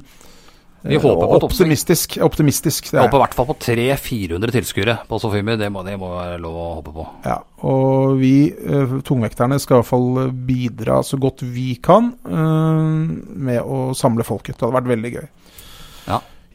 [0.86, 1.46] Vi håper på et.
[1.48, 2.14] Optimistisk.
[2.22, 3.02] optimistisk er.
[3.08, 5.56] håper i hvert fall på 300-400 tilskuere på Sofimi.
[5.58, 7.06] Det, må- det må være lov å håpe på.
[7.26, 13.58] Ja, og vi uh, tungvekterne skal i hvert fall bidra så godt vi kan med
[13.66, 14.54] å samle folket.
[14.54, 15.26] Det hadde vært veldig gøy.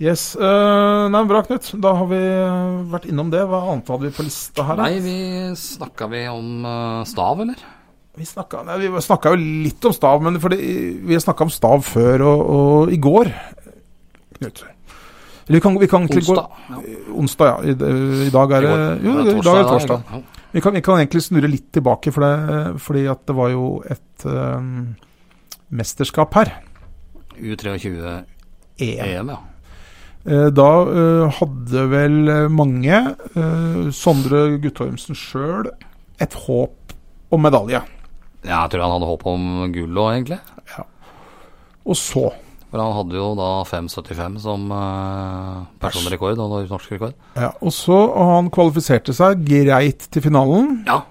[0.01, 0.09] Ja.
[0.09, 0.31] Yes.
[0.33, 1.67] Uh, nei, Bra, Knut.
[1.81, 3.43] Da har vi eh, vært innom det.
[3.45, 4.81] Hva annet hadde vi på lista her?
[4.81, 5.17] Nei, vi
[5.57, 7.61] snakka vi om eh, stav, eller?
[8.17, 10.57] Vi snakka, nei, vi snakka jo litt om stav, men fordi
[11.07, 13.29] vi snakka om stav før og, og i går.
[14.39, 14.63] Knut.
[15.45, 16.57] Eller vi kan, vi kan egentlig Onsdag.
[16.65, 17.61] Gå, onsdag, ja.
[17.69, 17.93] I,
[18.25, 18.73] I dag er det
[19.05, 20.03] Jo, i dag er det torsdag.
[20.09, 20.41] Ja.
[20.51, 23.69] Vi kan, vi kan egentlig snurre litt tilbake, for det, fordi at det var jo
[23.85, 24.91] et um,
[25.69, 26.55] mesterskap her.
[27.37, 28.25] U23-EM,
[28.81, 29.33] EM.
[29.37, 29.41] ja.
[30.25, 35.71] Eh, Da øh, hadde vel mange, øh, Sondre Guttormsen sjøl,
[36.21, 36.93] et håp
[37.31, 37.81] om medalje.
[38.45, 40.39] Ja, Jeg tror han hadde håp om gull òg, egentlig.
[41.85, 42.31] Og så
[42.71, 44.69] For han hadde jo da 5,75 som
[45.81, 47.13] personrekord og norsk rekord.
[47.35, 51.01] ja, Og så og han kvalifiserte seg greit til finalen, Ja.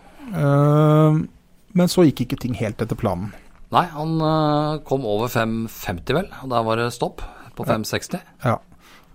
[1.74, 3.32] men så gikk ikke ting helt etter planen.
[3.70, 7.20] Nei, han eh, kom over 5,50 vel, og der var det stopp
[7.54, 8.18] på 5,60.
[8.44, 8.56] Ja.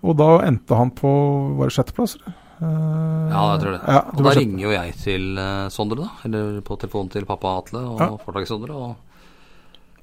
[0.05, 1.09] Og da endte han på
[1.57, 2.15] Var det sjetteplass?
[2.19, 2.35] eller?
[2.61, 3.81] Eh, Ja, jeg tror det.
[3.89, 6.09] Ja, og da sjette- ringer jo jeg til uh, Sondre, da.
[6.29, 8.09] Eller på telefonen til pappa Atle og Ja.
[8.23, 8.77] forlaget Sondre.
[8.77, 8.95] Og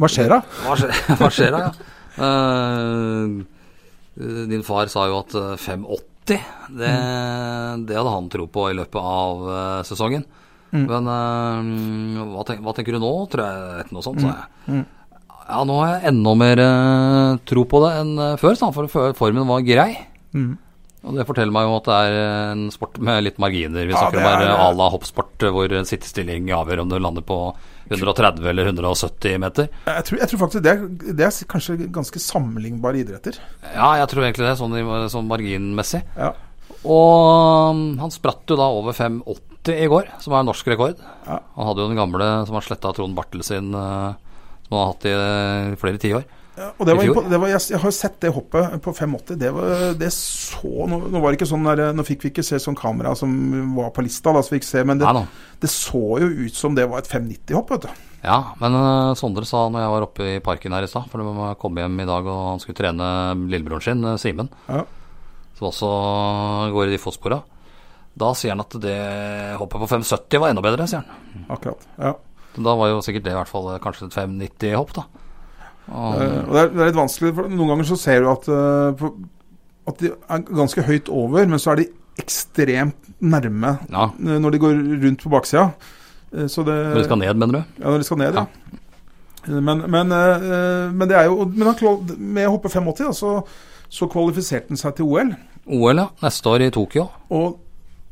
[0.03, 0.41] Hva skjer da?
[0.67, 1.73] hva skjer, hva skjer da, ja?
[2.21, 3.43] Uh,
[4.53, 6.43] din far sa jo at eh, 580,
[6.77, 6.91] det,
[7.89, 9.47] det hadde han tro på i løpet av
[9.89, 10.27] sesongen.
[10.73, 10.85] Mm.
[10.91, 11.09] Men
[12.35, 14.45] hva, tenk, hva tenker du nå, tror jeg, etter noe sånt, sa jeg.
[14.69, 14.85] Mm.
[15.49, 18.59] Ja, nå har jeg enda mer uh, tro på det enn uh, før,
[18.91, 19.91] for formen var grei.
[20.37, 20.53] Mm.
[21.03, 22.17] Og det forteller meg jo at det er
[22.53, 23.89] en sport med litt marginer.
[23.89, 27.39] Vi Ja, snakker det om à la hoppsport, hvor sittestilling avgjør om du lander på
[27.91, 29.67] 130 eller 170 meter.
[29.89, 30.87] Jeg tror, jeg tror faktisk det er,
[31.19, 33.41] det er kanskje ganske sammenlignbare idretter.
[33.75, 34.79] Ja, jeg tror egentlig det, sånn,
[35.11, 36.05] sånn marginmessig.
[36.15, 36.31] Ja.
[36.83, 41.03] Og um, han spratt jo da over 5,80 i går, som er norsk rekord.
[41.27, 41.41] Ja.
[41.59, 44.15] Han hadde jo den gamle som har sletta Trond Bartel sin uh,
[44.73, 46.25] som han har hatt i eh, flere tiår.
[46.53, 49.39] Ja, og det var, det var, jeg, jeg har sett det hoppet på 580.
[49.41, 52.45] Det, var, det så Nå, nå var det ikke sånn der, nå fikk vi ikke
[52.45, 53.33] se sånn kamera som
[53.73, 55.25] var på lista, da, så vi ikke se, men det, Nei
[55.63, 58.09] det så jo ut som det var et 590-hopp, vet du.
[58.23, 61.23] Ja, men uh, Sondre sa når jeg var oppe i parken her i stad, for
[61.23, 63.07] de kom hjem i dag og han skulle trene
[63.47, 64.83] lillebroren sin, eh, Simen, Ja.
[65.59, 65.93] som også
[66.75, 67.41] går i de fotspora.
[68.19, 68.99] Da sier han at det
[69.57, 71.47] hoppet på 570 var enda bedre, sier han.
[71.55, 71.89] Akkurat.
[71.97, 72.17] ja.
[72.57, 75.07] Da var jo sikkert det i hvert fall eh, kanskje et 590-hopp, da.
[75.93, 78.31] Og, Eh, og det er, det er litt vanskelig, for noen ganger så ser du
[78.31, 79.09] at, eh,
[79.91, 81.89] at de er ganske høyt over, men så er de
[82.23, 85.71] ekstremt nærme ja, når de går rundt på baksida.
[86.49, 87.81] Så det, Når de skal ned, mener du?
[87.83, 88.47] Ja, når de skal ned, ja.
[89.49, 93.33] Men, men, eh, men det er jo Men han, med å hoppe 580, da, så,
[93.91, 95.33] så kvalifiserte han seg til OL.
[95.67, 96.07] OL, ja.
[96.23, 97.09] Neste år i Tokyo.
[97.35, 97.59] Og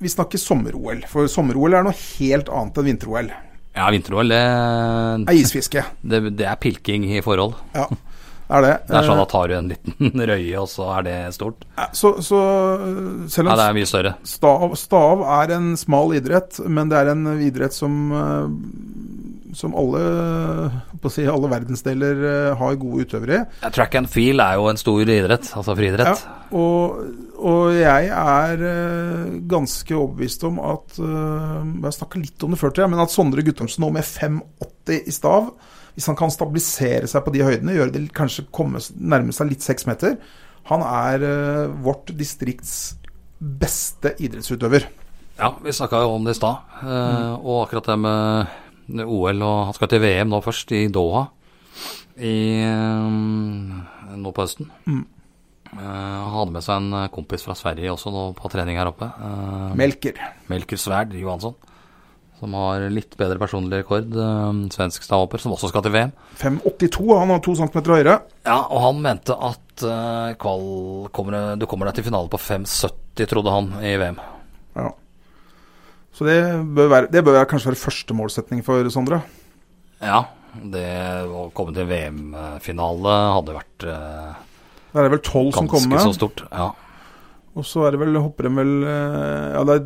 [0.01, 3.31] vi snakker sommer-OL, for sommer-OL er noe helt annet enn vinter-OL.
[3.77, 4.39] Ja, vinter-OL, det,
[5.31, 5.85] er isfiske.
[6.03, 7.55] det, det er pilking i forhold.
[7.77, 7.85] Ja,
[8.51, 8.73] er det.
[8.89, 11.63] Det er sånn Eh, da tar du en liten røye, og så er det stort.
[11.95, 12.41] Så, så
[13.31, 14.15] selv Ja, det er mye større.
[14.27, 18.51] stav, stav er en smal idrett, men det er en idrett som eh,
[19.57, 20.01] som alle,
[21.13, 23.71] si, alle verdensdeler eh, har gode utøvere i.
[23.75, 26.23] Track and field er jo en stor idrett, altså friidrett.
[26.23, 27.03] Ja, og,
[27.41, 32.75] og jeg er eh, ganske overbevist om at uh, Jeg snakka litt om det før,
[32.91, 35.53] men at Sondre Guttormsen nå med 5,80 i stav
[35.95, 39.67] Hvis han kan stabilisere seg på de høydene, gjøre det kanskje komme, nærme seg litt
[39.67, 40.19] seks meter
[40.73, 42.97] Han er eh, vårt distrikts
[43.41, 44.85] beste idrettsutøver.
[45.41, 46.67] Ja, vi snakka jo om det i stad.
[46.85, 47.39] Mm.
[47.41, 48.59] Og akkurat det med
[48.99, 51.27] OL og Han skal til VM nå først, i Doha.
[52.21, 52.35] I,
[52.67, 54.69] eh, nå på høsten.
[54.87, 55.05] Mm.
[55.71, 59.07] Eh, Han hadde med seg en kompis fra Sverige også nå på trening her oppe.
[59.07, 60.19] eh, Melker.
[60.51, 61.55] Melker Sverd Johansson.
[62.41, 64.09] Som har litt bedre personlig rekord.
[64.73, 66.13] Svensk stavhopper, som også skal til VM.
[66.41, 67.19] 5,82.
[67.21, 68.15] Han har to centimeter høyere.
[68.47, 69.85] Ja, og han mente at
[70.41, 70.65] kval
[71.13, 74.17] kommer, du kommer deg til finale på 5,70, trodde han, i VM.
[74.77, 74.89] Ja.
[76.17, 76.37] Så det
[76.75, 79.23] bør, være, det bør være, kanskje være første målsetning for Sondre.
[80.03, 80.25] Ja,
[80.73, 80.87] det
[81.31, 84.39] å komme til VM-finale hadde vært eh,
[84.91, 86.43] Det er vel tolv som ganske så stort.
[86.51, 86.71] Ja.
[87.59, 89.77] Og så er det vel, hopper de vel eh, Ja, det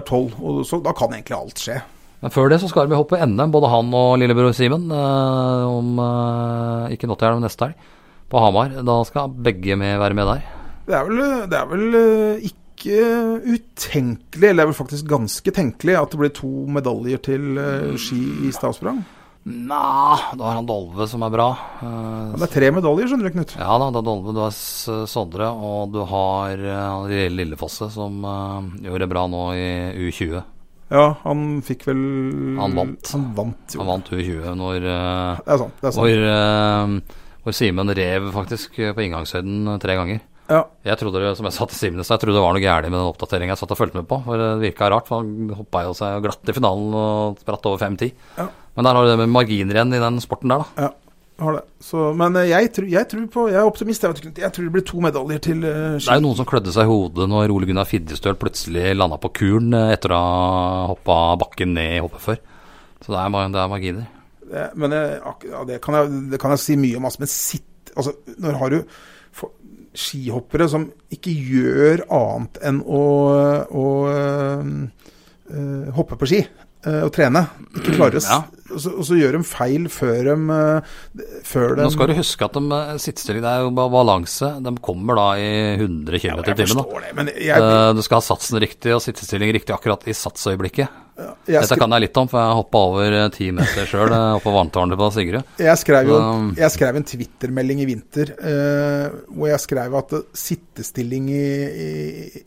[0.00, 0.34] er, tolv.
[0.42, 1.78] Og så, da kan egentlig alt skje.
[2.24, 5.98] Men før det så skal vi hoppe NM, både han og lillebror Simen, eh, om
[6.00, 7.88] eh, ikke nå til helg, men neste helg,
[8.32, 8.74] på Hamar.
[8.86, 10.46] Da skal begge med være med der.
[10.88, 12.46] Det er vel, det er vel eh,
[12.84, 17.58] ikke utenkelig, eller det er vel faktisk ganske tenkelig, at det blir to medaljer til
[17.60, 19.02] eh, ski i stavsprang.
[19.44, 21.50] Nja, da har han Dolve som er bra.
[21.84, 21.88] Eh,
[22.32, 23.52] Ja, det er tre medaljer, skjønner du, Knut.
[23.60, 24.54] Ja da, det er Dolve, du har
[25.10, 28.24] Sondre, og du har eh, Lille Lillefosse, som
[28.80, 29.68] gjør det bra nå i
[30.08, 30.42] U20.
[30.94, 32.00] Ja, han fikk vel
[32.60, 33.08] Han vant.
[33.16, 33.76] Han vant.
[33.80, 35.78] Han vant U20 når, Det er sant.
[35.80, 36.28] det er sant.
[36.30, 40.20] eh, hvor Simen rev faktisk på inngangshøyden tre ganger.
[40.50, 42.90] Ja, Jeg trodde det, som jeg sa til stad, jeg trodde det var noe gærent
[42.92, 44.18] med den oppdateringa jeg satt og fulgte med på.
[44.26, 47.80] For det virka rart, for han hoppa jo seg glatt i finalen og spratt over
[47.80, 48.10] 5-10.
[48.36, 48.48] Ja.
[48.76, 50.84] Men der har du det med marginer igjen i den sporten der, da.
[50.84, 50.90] ja,
[51.46, 51.62] har det.
[51.82, 54.04] Så, men eh, jeg, tror- jeg tror på Jeg er optimist.
[54.04, 56.46] Jeg, vet jeg tror det blir to medaljer til eh, Det er jo noen som
[56.50, 60.20] klødde seg i hodet når Ole Gunnar Fiddestøl plutselig landa på kuren eh, etter å
[60.20, 62.38] ha hoppa bakken ned i hoppet før.
[63.00, 64.06] Så det er, det er marginer.
[64.44, 65.32] Det, men ja,
[65.72, 67.08] det, kan jeg, det kan jeg si mye om.
[67.08, 68.10] Altså, men sitt Altså,
[68.42, 68.78] når har du
[69.94, 73.02] skihoppere som ikke gjør annet enn å,
[73.70, 76.42] å øh, hoppe på ski
[76.86, 77.46] øh, og trene,
[77.78, 78.38] ikke klarer å Ja.
[78.74, 80.96] og, så, og så gjør de feil før de, øh,
[81.46, 84.50] før de Nå skal du huske at de eh, sittestilling, det er jo bare balanse.
[84.64, 87.32] De kommer da i 100 km Ja, i timen.
[87.34, 91.00] Eh, Du skal ha satsen riktig og sittestilling riktig akkurat i satsøyeblikket.
[91.46, 94.10] jeg, Dette kan jeg litt om, for jeg hoppa over eh, ti meter sjøl
[94.40, 95.44] oppå vanntårnet på Sigrud.
[95.62, 96.18] Jeg skrev jo
[96.58, 101.44] jeg skrev en Twitter-melding i vinter eh, hvor jeg skrev at eh, sittestilling i,
[101.84, 101.90] i,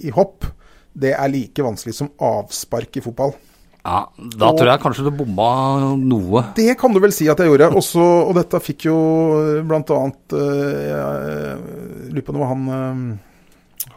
[0.10, 0.50] i hopp
[0.98, 3.36] det er like vanskelig som avspark i fotball.
[3.88, 4.02] Ja,
[4.36, 5.52] Da tror jeg kanskje du bomma
[5.96, 6.44] noe.
[6.58, 7.72] Det kan du vel si at jeg gjorde.
[7.80, 8.98] Også, og dette fikk jo
[9.38, 13.02] eh, blant annet eh, Jeg lurer på noe han eh,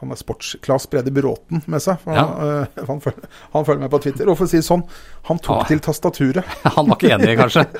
[0.01, 2.01] han er sports-Claes Brede Bråten med seg.
[2.07, 4.31] Han, Han, eh, han, følger, han følger med på Twitter.
[4.31, 4.85] Og for å si det sånn,
[5.29, 5.67] han tok ah.
[5.69, 6.55] til tastaturet.
[6.77, 7.67] Han var ikke enig, kanskje.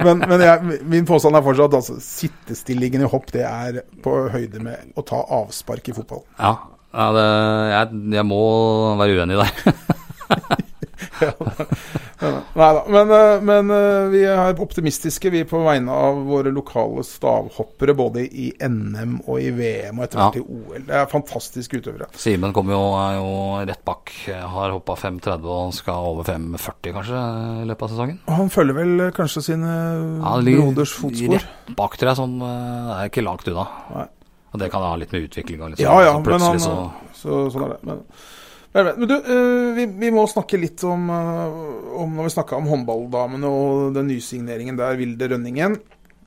[0.00, 4.60] Men, men jeg, min påstand er fortsatt altså, sittestillingen i hopp det er på høyde
[4.62, 6.22] med å ta avspark i fotball.
[6.38, 6.54] Ja,
[6.94, 7.26] ja det,
[7.72, 8.42] jeg, jeg må
[9.00, 9.52] være uenig der.
[12.56, 12.82] Nei da.
[12.88, 17.94] Men, eh, men eh, vi er optimistiske, vi, på vegne av våre lokale stavhoppere.
[17.96, 20.42] Både i NM og i VM og etter hvert Ja.
[20.42, 20.86] i OL.
[20.88, 22.08] Det er fantastiske utøvere.
[22.16, 23.30] Simen kommer jo, er jo
[23.68, 24.12] rett bak.
[24.56, 27.22] Har hoppa 5,30 og skal over 5,40 kanskje
[27.62, 28.18] i løpet av sesongen.
[28.26, 29.72] Og han følger vel eh, kanskje sine
[30.22, 31.38] Ja, broders fotspor.
[31.40, 32.20] Rett bak, tror jeg.
[32.22, 33.68] Sånn, det er ikke langt unna.
[33.94, 34.06] Nei.
[34.56, 36.60] Og det kan ha litt med utvikling og litt Ja, sånn, ja, så men han
[36.64, 36.74] så
[37.12, 37.80] så, Sånn er det.
[37.84, 38.00] Men,
[38.76, 41.58] men, men du, eh, vi, vi må snakke litt om, eh,
[42.00, 45.76] om Når vi snakka om håndballdamene og den nysigneringen der, Vilde Rønningen.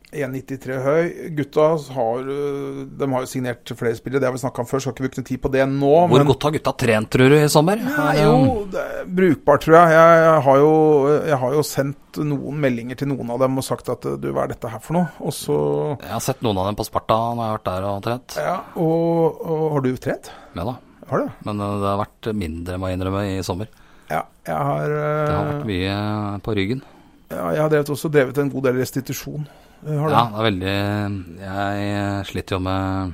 [0.09, 1.09] 1,93 høy.
[1.37, 4.81] Gutta har, eh, de har jo signert flere spillere, det har vi snakka om før,
[4.81, 5.91] skal ikke bruke tid på det nå.
[6.09, 7.77] Hvor men godt har gutta trent, tror du, i sommer?
[7.77, 9.93] Nei, jo, det er brukbart, tror jeg.
[9.93, 10.41] jeg.
[10.49, 10.71] Har jo,
[11.29, 14.47] jeg har jo sendt noen meldinger til noen av dem og sagt at du, hva
[14.47, 15.11] er dette her for noe?
[15.21, 15.57] Og så
[16.01, 18.37] Jeg har sett noen av dem på Sparta når jeg har vært der og trent.
[18.41, 20.31] Ja, og, og har du trent?
[20.57, 20.79] Ja da.
[21.09, 21.29] Har du?
[21.45, 23.69] Men eh, det har vært mindre, må jeg innrømme, i sommer.
[24.09, 25.95] Ja, jeg har, Det har eh, vært mye
[26.45, 26.81] på ryggen.
[27.29, 29.45] ja, jeg har drevet, også drevet en god del restitusjon.
[29.85, 30.13] Jeg har du?
[30.13, 30.75] Ja, det er veldig
[31.43, 33.13] Jeg sliter jo med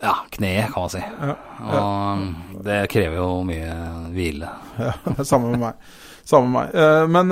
[0.00, 1.00] ja, kneet, kan man si.
[1.04, 1.34] Ja,
[1.76, 3.74] Og det krever jo mye
[4.14, 4.48] hvile.
[4.80, 5.90] Ja, det er samme med meg.
[6.28, 6.74] Samme med meg.
[6.74, 7.28] Eh, Men,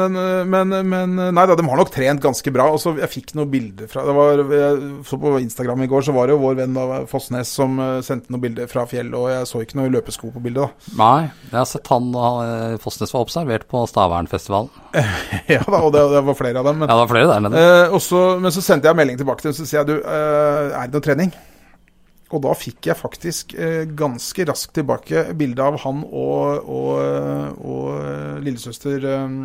[0.51, 2.69] men, men Nei da, de har nok trent ganske bra.
[2.73, 6.07] Og så Jeg fikk noen bilder fra det var, jeg så På Instagram i går
[6.09, 9.15] så var det jo vår venn da, Fossnes som eh, sendte noen bilder fra fjellet,
[9.19, 10.95] og jeg så ikke noe løpesko på bildet, da.
[10.99, 14.71] Nei, jeg har sett han eh, Fossnes var observert på Stavernfestivalen.
[15.55, 16.81] Ja da, og det, det var flere av dem.
[16.83, 17.63] Men, Ja, det var flere der nede.
[17.69, 20.89] eh, og men så sendte jeg melding tilbake til dem, så sier jeg du, er
[20.89, 21.33] det noe trening?
[22.29, 27.87] Og da fikk jeg faktisk eh, ganske raskt tilbake bilde av han og, og, og
[28.03, 29.37] eh, lillesøster eh,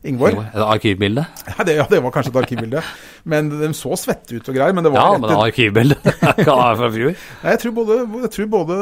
[0.00, 1.26] det arkivbilde?
[1.44, 2.80] Ja det, ja, det var kanskje et arkivbilde.
[3.28, 4.72] Men de så svette ut og greier.
[4.72, 5.98] Men det var Ja, men det var arkivbilde.
[6.80, 7.12] Fra fjor.
[7.12, 8.78] Nei, jeg tror både, jeg tror både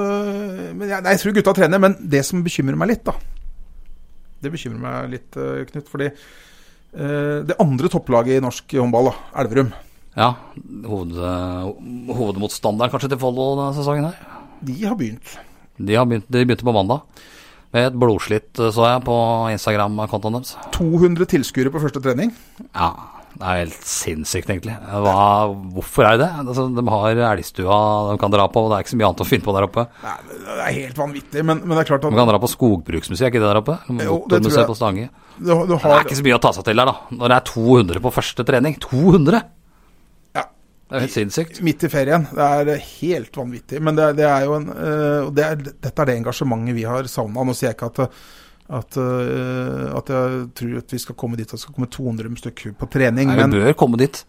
[0.78, 1.82] Nei, jeg tror gutta trener.
[1.82, 3.16] Men det som bekymrer meg litt, da
[4.38, 5.40] Det bekymrer meg litt,
[5.72, 5.90] Knut.
[5.90, 9.74] Fordi eh, det andre topplaget i norsk håndball, da, Elverum,
[10.18, 10.32] Ja,
[10.88, 11.14] hoved,
[12.18, 14.16] hovedmotstanderen kanskje til Follo denne sesongen her.
[14.66, 15.36] de har begynt.
[15.78, 17.04] De, har begynt, de begynte på mandag.
[17.70, 19.14] Med et blodslitt, eh, så jeg, på
[19.52, 20.56] Instagram-kontoen deres.
[20.74, 22.32] 200 tilskuere på første trening.
[22.72, 22.88] Ja,
[23.38, 24.74] det er helt sinnssykt, egentlig.
[25.04, 26.46] Hva, hvorfor er det det?
[26.48, 27.76] Altså, de har elgstua
[28.08, 29.68] de kan dra på, og det er ikke så mye annet å finne på der
[29.68, 29.84] oppe.
[30.02, 31.44] Nei, det er helt vanvittig.
[31.44, 33.78] Men, men det er klart De kan dra på skogbruksmuseet, ikke det der oppe?
[34.00, 34.70] Jo, det tror jeg.
[34.72, 35.06] på Stange.
[35.38, 37.14] du, du Det er ikke så mye å ta seg til der, da.
[37.20, 38.80] Når det er 200 på første trening.
[38.88, 39.44] 200!
[40.88, 41.60] Det er helt sinnssykt.
[41.64, 42.24] Midt i ferien.
[42.32, 43.80] Det er helt vanvittig.
[43.84, 47.10] Men det, det er jo en øh, det er, Dette er det engasjementet vi har
[47.12, 47.44] savna.
[47.44, 48.22] Nå sier jeg ikke at,
[48.78, 52.40] at, øh, at jeg tror at vi skal komme dit at det skal komme 200
[52.40, 53.28] stykker på trening.
[53.28, 54.22] Nei, Men, vi bør komme dit.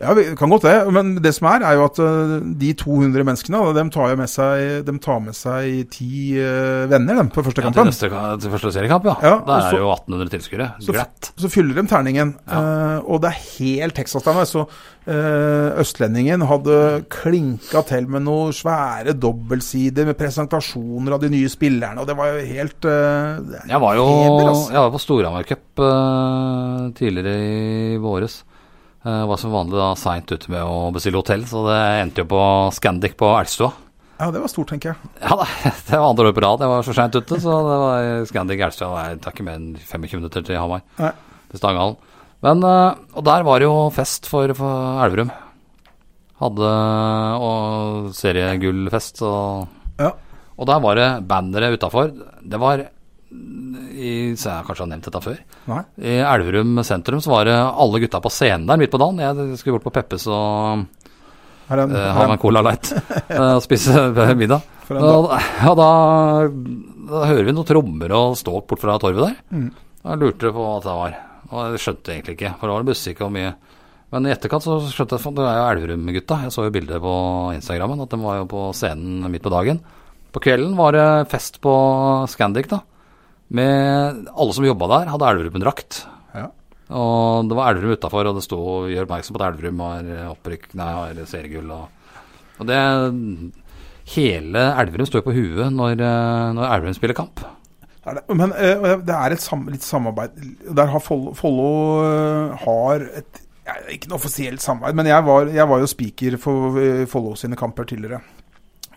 [0.00, 0.74] Ja, vi kan godt det.
[0.96, 4.80] Men det som er, er jo at øh, de 200 menneskene de tar med seg,
[4.86, 8.08] de tar med seg ti øh, venner dem, på første Ja, til, neste,
[8.40, 9.16] til første seriekamp, ja.
[9.22, 10.70] Ja, da er det jo 1800 tilskuere.
[10.80, 10.96] Så-
[11.40, 14.40] Så fyller de terningen, eh, og det er helt Texas der.
[14.48, 14.64] Så
[15.10, 22.00] uh, østlendingen hadde klinka til med noen svære dobbeltsider med presentasjoner av de nye spillerne,
[22.00, 24.72] og det var jo helt uh, Jeg var jo altså.
[24.72, 27.34] jeg var på Storhamar Cup eh, tidligere
[27.94, 28.40] i våres.
[29.00, 32.28] Jeg var som vanlig da seint ute med å bestille hotell, så det endte jo
[32.28, 32.40] på
[32.76, 33.70] Scandic på Elgstua.
[34.20, 35.10] Ja, det var stort, tenker jeg.
[35.22, 35.38] Ja,
[35.88, 38.60] det var andre år på rad jeg var så seint ute, så det var Scandic
[38.66, 39.06] Elgstua.
[39.24, 40.84] Tar ikke mer enn 25 minutter til Hamar.
[41.00, 41.14] Nei.
[41.48, 41.96] Til Stangehallen.
[42.44, 45.32] Men, eh, og der var det jo fest for, for Elverum.
[46.40, 46.68] Hadde
[47.44, 49.68] og seriegullfest og
[50.00, 50.12] Ja.
[50.60, 52.12] Og der var det bannere utafor.
[52.44, 52.84] Det var
[53.30, 55.36] i, så Jeg kanskje har nevnt dette før.
[55.70, 55.82] Nei.
[56.02, 59.22] I Elverum sentrum så var det alle gutta på scenen der midt på dagen.
[59.22, 60.86] Jeg skulle bort på Peppes og
[61.70, 61.86] her ha
[62.26, 62.90] meg en Cola Light
[63.30, 64.08] eh, og spise
[64.40, 64.66] middag.
[64.90, 65.90] Og, ja, da,
[67.10, 69.36] da hører vi noen trommer og ståk bort fra torvet der.
[69.54, 69.68] Mm.
[70.02, 71.18] Da lurte jeg på hva det var.
[71.50, 73.54] Og jeg skjønte egentlig ikke, for det var musikk og mye.
[74.10, 76.40] Men i etterkant så skjønte jeg at det er jo Elverum-gutta.
[76.42, 77.14] Jeg så jo bildet på
[77.54, 79.78] Instagrammen at de var jo på scenen midt på dagen.
[80.34, 81.74] På kvelden var det fest på
[82.30, 82.82] Scandic, da.
[83.50, 86.04] Med alle som jobba der, hadde Elverum-drakt.
[86.36, 86.48] Ja.
[86.94, 90.70] Og det var Elverum utafor, og det sto 'gjør oppmerksom på at Elverum har opprykk,
[90.78, 91.74] nei, har seriegull'.
[91.74, 91.88] Og,
[92.60, 92.78] og det
[94.10, 97.42] Hele Elverum står på huet når, eh, når Elverum spiller kamp.
[98.32, 100.32] Men eh, det er et sam, litt samarbeid
[100.74, 101.66] Der har Follo, Follo
[102.02, 103.42] eh, har et
[103.92, 106.80] Ikke noe offisielt samarbeid, men jeg var, jeg var jo speaker for
[107.10, 108.18] Follo sine kamper tidligere.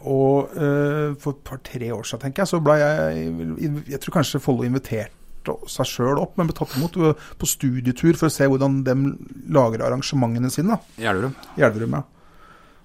[0.04, 4.42] Og uh, for et par-tre år siden, tenker jeg, så ble jeg Jeg tror kanskje
[4.44, 8.46] Follo inviterte seg sjøl opp, men ble tatt imot eh, på studietur for å se
[8.48, 8.94] hvordan de
[9.52, 11.34] lager arrangementene sine I Elverum.
[11.60, 11.98] i Elverum.
[11.98, 12.04] Ja.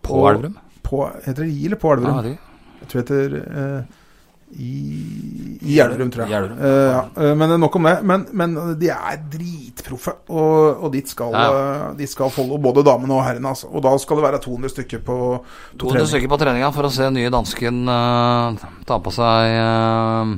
[0.02, 0.56] På på Elverum.
[0.82, 2.16] På, heter det I eller på Elverum?
[2.16, 2.38] Ja, det-
[2.80, 3.84] Jeg tror det heter eh,
[4.56, 6.50] I i tror jeg.
[6.56, 7.02] Eh, ja.
[7.16, 7.94] Eh, Men nok om det.
[8.02, 12.84] Men, men de er dritproffe, og, og dit skal, Ja, eh, dit skal folde både
[12.86, 13.52] damene og herrene.
[13.52, 13.68] Altså.
[13.68, 16.10] Og da skal det være 200 stykker på, på 200 trening.
[16.14, 20.36] stykker på treninga for å se nye dansken uh, ta på seg uh,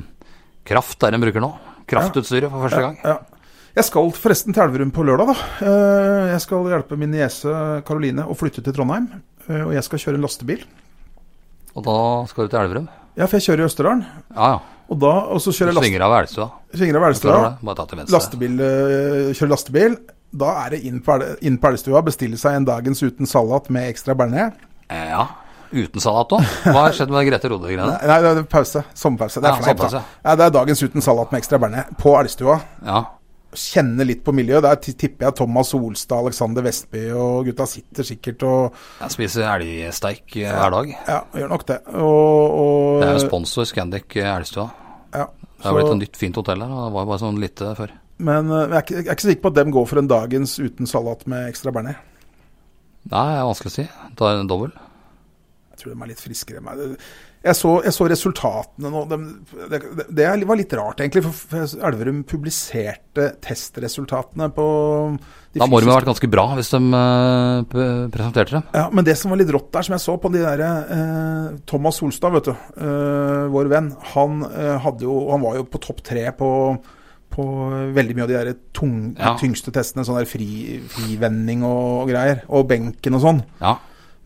[0.67, 1.51] kraft, der en bruker nå.
[1.91, 2.97] Kraftutstyret for første gang.
[3.05, 3.19] Ja.
[3.71, 5.67] Jeg skal forresten til Elverum på lørdag, da.
[6.33, 7.53] Jeg skal hjelpe min niese
[7.87, 9.07] Karoline å flytte til Trondheim.
[9.47, 10.65] Og jeg skal kjøre en lastebil.
[11.79, 11.95] Og da
[12.27, 12.89] skal du til Elverum.
[13.17, 14.05] Ja, for jeg kjører i Østerdalen.
[14.35, 14.59] Ja, ja.
[14.91, 16.47] Og da, og så kjører jeg last, svinger av Elstua.
[16.75, 17.35] svinger av venstre.
[18.11, 19.95] Lastebil, eh, kjører lastebil.
[20.41, 21.71] Da er det inn på, inn på
[22.07, 24.53] bestille seg en dagens uten salat med ekstra bearnés.
[24.89, 25.27] Eh, Ja.
[25.71, 26.41] Uten salat òg.
[26.67, 27.85] Hva har skjedd med Grete Rode-greiene?
[28.03, 28.83] Nei, det er pause.
[28.93, 29.39] Sommerpause.
[29.39, 30.03] Det er Ja, fleip.
[30.25, 32.57] Ja, det er dagens uten salat med ekstra bearnés på Elgstua.
[32.83, 33.05] Ja.
[33.51, 34.63] Kjenne litt på miljøet.
[34.63, 40.37] Der tipper jeg Thomas Solstad, Alexander Vestby og gutta sitter sikkert og Jeg spiser elgsteik
[40.39, 40.93] eh, hver dag.
[41.07, 41.79] Ja, gjør nok det.
[41.95, 44.37] Og, og Det er jo sponsor Scandic Elgstua.
[44.37, 44.67] Elstua.
[45.17, 46.71] ja, Det har blitt et nytt, fint hotell her.
[46.71, 47.91] Det var jo bare sånn lite før.
[48.21, 50.11] Men eh, jeg er, ikke, jeg er ikke sikker på at dem går for en
[50.11, 51.99] dagens uten salat med ekstra bearnés.
[53.11, 53.85] Nei, det er vanskelig å si.
[54.19, 54.71] Tar en dobbel.
[55.81, 56.97] Tror de er litt friskere enn meg.
[57.41, 58.99] Jeg så, jeg så resultatene nå.
[59.09, 59.17] De,
[59.71, 59.79] det,
[60.13, 61.23] det var litt rart, egentlig.
[61.25, 64.65] For Elverum publiserte testresultatene på
[65.57, 67.65] Da må de ha vært ganske bra hvis de uh,
[68.13, 68.69] presenterte dem.
[68.77, 71.57] Ja, men det som var litt rått der, som jeg så på de der uh,
[71.69, 76.01] Thomas Solstad, vet du, Uh, vår venn, han, eh, jo, han var jo på topp
[76.05, 76.49] tre på,
[77.31, 77.45] på
[77.95, 79.33] veldig mye av de der tung, Ja.
[79.39, 80.05] tyngste testene.
[80.07, 82.43] Sånn der fri, frivending og, greier.
[82.49, 83.41] Og benken og sånn.
[83.61, 83.77] Ja.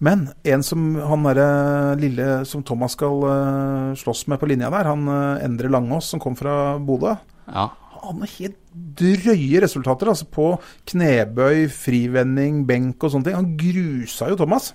[0.04, 4.90] Men en som han der, lille som Thomas skal uh, slåss med på linja der,
[4.92, 7.14] han uh, Endre Langås som kom fra Bodø,
[7.48, 7.70] ja.
[8.02, 8.58] han har helt
[9.00, 10.50] drøye resultater altså på
[10.92, 13.38] knebøy, frivending, benk og sånne ting.
[13.40, 14.74] Han grusa jo Thomas.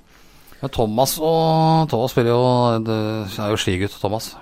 [0.60, 2.40] Ja, Thomas og Thomas spiller jo
[2.84, 2.96] Det
[3.40, 4.34] er jo skigutt, Thomas.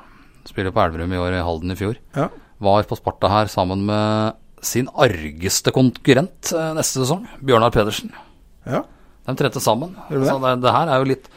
[0.49, 1.99] Spiller på Elverum i år, i Halden i fjor.
[2.17, 2.29] Ja.
[2.63, 8.11] Var på Sparta her sammen med sin argeste konkurrent eh, neste sesong, Bjørnar Pedersen.
[8.67, 8.83] ja.
[9.29, 9.93] De trente sammen.
[10.09, 10.33] Gjør det?
[10.33, 11.31] Så det, her er jo litt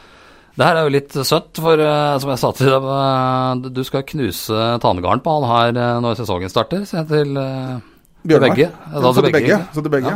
[0.52, 3.80] det her er jo litt søtt, for uh, som jeg sa til dem, uh, du
[3.88, 7.40] skal knuse Tanegarden på han her eh, når sesongen starter, sier jeg til
[8.22, 8.52] Bjørnar.
[8.52, 8.68] begge.
[8.68, 9.40] Ja, så til begge.
[9.40, 9.58] begge.
[9.72, 10.12] Så til begge.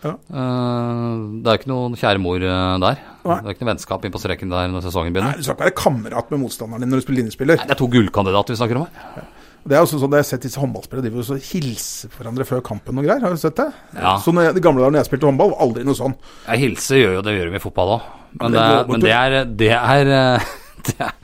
[0.00, 0.14] Ja.
[0.32, 3.02] Uh, det er ikke noen kjære mor eh, der.
[3.20, 3.36] Nei.
[3.42, 5.34] Det er ikke noe vennskap inn på streken der når sesongen begynner.
[5.34, 7.60] Nei, du skal ikke være kamerat med motstanderen din når du spiller linjespiller.
[7.60, 9.28] Nei, det er to gullkandidater vi snakker om her.
[9.60, 12.62] Det er også sånn, Jeg har sett disse håndballspillere driver og så hilser hverandre før
[12.64, 13.20] kampen og greier.
[13.26, 13.68] Har du sett det?
[13.96, 14.16] Ja.
[14.24, 16.16] Så når jeg, de gamle dager når jeg spilte håndball, var aldri noe sånn.
[16.46, 18.08] Jeg hilser gjør jo det gjør de i fotball òg.
[18.40, 20.50] Men, det det, er, men det er det er, eh,
[20.88, 21.14] det er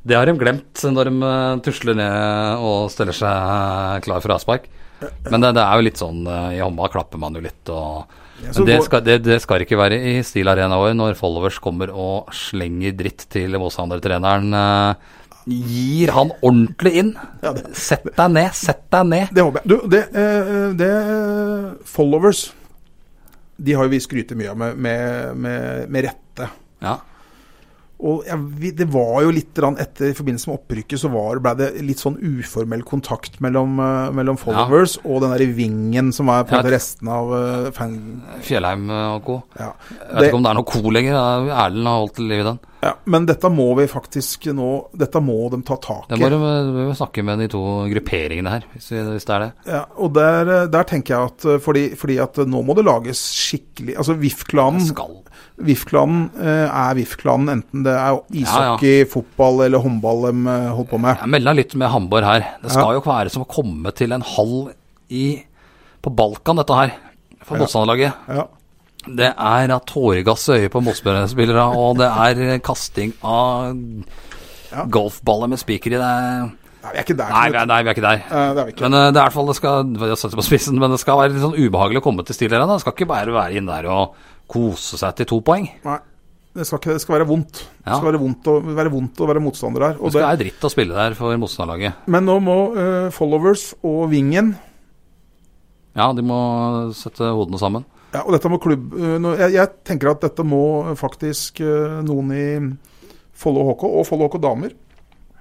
[0.00, 4.68] det har de glemt når de eh, tusler ned og stiller seg klar for avspark.
[5.28, 8.16] Men det, det er jo litt sånn eh, I håndball klapper man jo litt og
[8.40, 11.58] Ja, Men det skal, det, det skal ikke være i Stil Arena vår når followers
[11.60, 14.52] kommer og slenger dritt til motstandertreneren.
[14.56, 15.16] eh,
[15.46, 17.12] Gir han ordentlig inn.
[17.42, 19.28] Ja, det- Sett deg ned, sett deg ned.
[19.32, 19.68] Det håper jeg.
[19.68, 20.90] Du, det, eh, det
[21.88, 22.52] Followers
[23.56, 26.48] De har jo vi skryter mye av med, med, med, med rette.
[26.80, 26.98] Ja.
[28.00, 31.66] Og jeg, det var jo litt etter i forbindelse med opprykket, så var, ble det
[31.84, 36.56] litt sånn uformell kontakt mellom, eh, mellom followers og den der vingen som er på
[36.56, 36.62] Ja.
[36.72, 38.22] resten av eh, fan...
[38.40, 39.36] Fjellheim og co.
[39.60, 39.72] Ja.
[40.00, 41.12] Jeg vet ikke om det er noe co lenger.
[41.12, 42.58] ja, Erlend har holdt liv i den.
[42.82, 42.94] ja.
[43.04, 46.28] Men dette må vi faktisk nå Dette må de ta tak Det i.
[46.32, 46.52] du må
[46.88, 47.60] vi snakke med de to
[47.92, 49.50] grupperingene her, hvis, hvis det er det.
[49.74, 52.86] Ja, og der, eh, der tenker jeg at eh, fordi, fordi at nå må det
[52.88, 54.80] lages skikkelig Altså VIF-klanen.
[55.64, 61.00] VIF-klanen eh, er VIF-klanen enten det er ishockey, fotball eller håndball de eh, holder på
[61.00, 61.18] med.
[61.20, 62.46] Jeg melder litt med Hamborg her.
[62.62, 62.96] Det skal Ja.
[62.98, 64.72] jo være som å komme til en hall
[65.10, 65.42] i,
[66.02, 66.94] på Balkan, dette her,
[67.44, 67.64] for Ja.
[67.64, 68.12] motstanderlaget.
[68.28, 68.46] Ja.
[69.06, 73.74] Det er tåregass i øyet på motspillere, og det er kasting av
[74.70, 74.84] Ja.
[74.84, 75.98] golfballer med spiker i.
[75.98, 77.32] Det Nei, vi er ikke der.
[77.34, 78.20] Nei, vi er- nei, vi er ikke der.
[78.30, 78.84] Uh, det er vi ikke.
[78.86, 81.00] Men uh, det er i hvert fall det skal Jeg setter på spissen, men det
[81.02, 82.70] skal være litt sånn ubehagelig å komme til Arena.
[82.72, 84.14] Det skal ikke bare være inn der og
[84.50, 85.68] kose seg til to poeng.
[85.84, 85.98] Nei,
[86.56, 87.60] det skal, ikke, det skal være vondt.
[87.84, 90.00] Det skal være vondt, å, være vondt å være motstander der.
[90.00, 92.08] Det skal være dritt å spille der for motstanderlaget.
[92.10, 94.54] men nå må uh, followers og Vingen
[95.98, 96.40] Ja, de må
[96.96, 97.84] sette hodene sammen.
[98.14, 101.60] ja, Og dette må klubb jeg, jeg tenker at dette må faktisk
[102.06, 102.46] noen i
[103.40, 104.74] Follo HK og Follo HK damer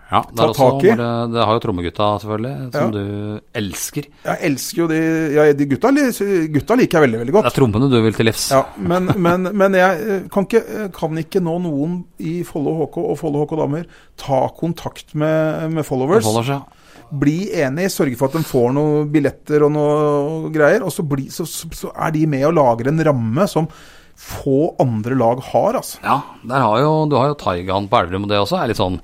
[0.09, 0.93] Ja, Ta også tak i.
[0.97, 2.89] det, det har jo trommegutta, selvfølgelig, som Ja.
[2.95, 4.07] du elsker.
[4.25, 5.01] Jeg elsker jo de,
[5.35, 5.91] ja, de gutta,
[6.49, 7.45] gutta liker jeg veldig, veldig godt.
[7.45, 8.47] Det er trommene du vil til livs.
[8.49, 12.97] Ja, men, men, men jeg eh, kan ikke, kan ikke nå noen i Follo HK
[13.03, 13.85] og Follo HK damer
[14.17, 16.31] ta kontakt med, med Det followers?
[16.49, 16.63] ja.
[17.09, 20.83] Bli enig, sørge for at de får noen billetter og noe greier.
[20.85, 23.69] Og så, bli, så, så, er de med og lager en ramme som
[24.19, 26.01] få andre lag har, altså.
[26.03, 26.17] Ja,
[26.49, 28.99] der har jo, du har jo Taigan på Elverum, og det også er litt sånn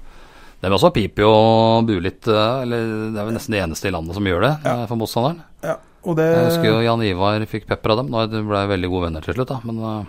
[0.62, 3.90] De også piper jo og buer litt, eh, eller det er vel nesten det eneste
[3.90, 4.76] i landet som gjør det Ja.
[4.82, 5.42] eh, for motstanderen.
[5.64, 5.78] Ja,
[6.16, 8.12] det Jeg husker jo Jan Ivar fikk pepper av dem.
[8.14, 9.60] Nå ble de veldig gode venner til slutt, da.
[9.66, 10.06] Men uh,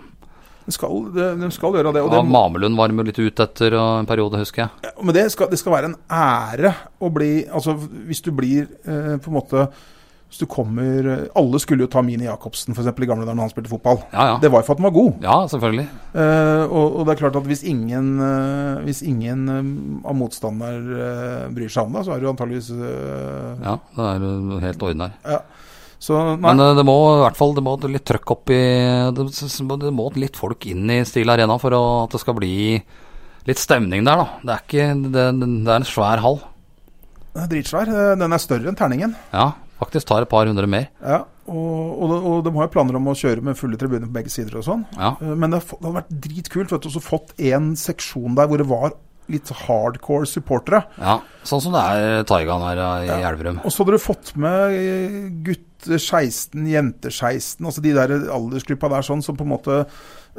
[0.67, 2.01] de skal, de, de skal gjøre det.
[2.03, 4.69] Og ja, det, Mamelund var de litt ute etter en periode, husker jeg.
[4.83, 7.77] Ja, Men det skal, det skal være en ære å bli Altså,
[8.09, 9.67] hvis du blir eh, på en måte
[10.27, 11.05] Hvis du kommer
[11.39, 12.89] Alle skulle jo ta Mini Jacobsen, f.eks.
[12.91, 14.01] i gamle dager når han spilte fotball.
[14.11, 14.39] Ja, ja.
[14.43, 15.21] Det var jo for at han var god.
[15.23, 15.85] Ja, selvfølgelig.
[16.19, 19.69] Eh, og, og det er klart at hvis ingen, eh, hvis ingen eh,
[20.11, 24.25] av motstander eh, bryr seg om det, så er jo antageligvis eh, Ja, det er
[24.27, 25.15] jo helt ordinær.
[25.97, 26.35] Så nei.
[26.43, 28.59] Men eh, det må i hvert fall det må litt trøkk opp i
[29.15, 32.51] det, det må litt folk inn i Stil Arena for å, at det skal bli
[33.47, 34.27] litt stemning der, da.
[34.43, 36.41] Det er ikke Det, det er en svær hall.
[37.31, 37.93] den er dritsvær.
[38.19, 39.15] Den er større enn terningen.
[39.31, 40.87] Ja, faktisk tar et par hundre mer.
[41.01, 44.07] Ja, og, og, de- og de har jo planer om å kjøre med fulle tribuner
[44.09, 44.85] på begge sider og sånn.
[44.97, 45.13] Ja.
[45.21, 48.67] Eh, Men det, hadde vært dritkult vet du, også fått en seksjon der hvor det
[48.67, 48.95] var
[49.27, 50.85] litt hardcore supportere.
[50.97, 51.17] ja.
[51.47, 53.17] Sånn som det er Taigan her i Ja.
[53.29, 53.59] Elverum.
[53.63, 58.89] Og så hadde du fått med eh, gutter 16, jenter 16, altså de der aldersgruppa
[58.89, 59.85] der sånn som på en måte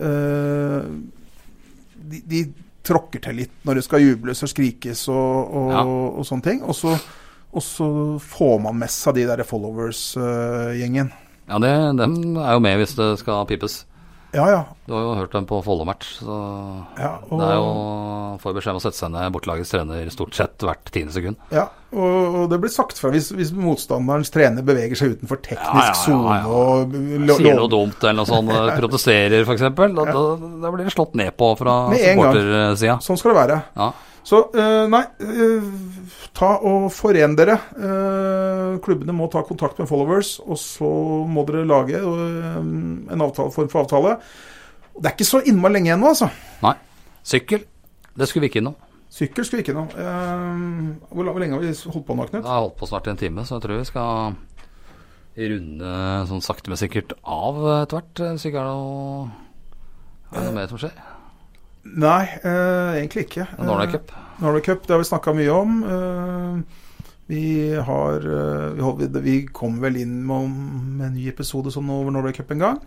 [0.01, 0.83] øh,
[2.09, 2.43] de, de
[2.89, 5.83] tråkker til litt når det skal jubles og skrikes og, og, Ja.
[5.85, 6.63] og sånne ting.
[6.65, 6.95] Og så,
[7.53, 7.89] og så
[8.21, 11.13] får man med seg de der followers-gjengen.
[11.49, 13.85] Ja, det, dem er jo med hvis det skal pipes.
[14.37, 14.59] ja, ja.
[14.89, 16.35] Du har jo hørt dem på Follo-match, så
[17.01, 17.71] ja og, det er jo
[18.43, 21.37] får beskjed om å sette seg ned bortelagets trener stort sett hvert tiende sekund.
[21.53, 25.57] ja, og, og det blir sagt fra hvis, hvis motstanderens trener beveger seg utenfor Ja,
[25.57, 26.45] ja, teknisk ja, sone ja.
[26.53, 30.93] og lo- Sier noe dumt eller noe sånt, protesterer f.eks., da, da, da blir det
[30.93, 32.99] slått ned på fra supportersida.
[33.09, 33.59] Sånn skal det være.
[33.81, 33.89] Ja.
[34.27, 35.69] Så eh, nei, eh,
[36.37, 37.57] ta og foren dere.
[37.79, 40.91] Eh, klubbene må ta kontakt med followers, og så
[41.29, 44.19] må dere lage en avtale, form for avtale.
[44.99, 46.31] Det er ikke så innmari lenge igjen nå, altså.
[46.65, 46.75] Nei.
[47.29, 47.65] Sykkel,
[48.19, 48.77] det skulle vi ikke innom.
[49.13, 49.91] Sykkel skulle vi ikke innom.
[51.09, 53.47] Hvor, lenge har vi holdt på nå, Det Jeg har holdt på snart en time,
[53.47, 54.39] så jeg tror vi skal
[55.39, 55.93] runde
[56.29, 58.25] sånn sakte, men sikkert av etter hvert.
[58.35, 59.29] Hvis ikke er det noe,
[60.33, 61.08] er det noe mer som skjer.
[61.97, 63.47] Nei, eh, egentlig ikke.
[63.59, 64.11] Norway Cup.
[64.13, 65.79] Eh, Norway Cup, det har vi snakka mye om.
[65.85, 66.85] Eh,
[67.29, 67.43] vi
[67.75, 72.33] har eh, vi, holder, vi kom vel inn med, en ny episode sånn over Norway
[72.37, 72.79] Cup en gang.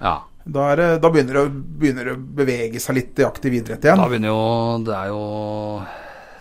[0.00, 0.16] Ja.
[0.44, 3.84] Da, er, det- da begynner, det, begynner det å bevege seg litt i aktiv idrett
[3.86, 3.96] igjen.
[4.00, 4.40] Da begynner jo
[4.84, 5.20] Det er jo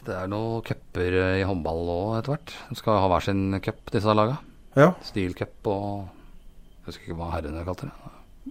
[0.04, 2.56] Det er noen cuper i håndball òg etter hvert.
[2.68, 4.40] De skal ha hver sin cup, disse laga.
[4.76, 6.10] Ja, Steel Cup og
[6.84, 7.94] Jeg husker ikke hva herrene kalte det.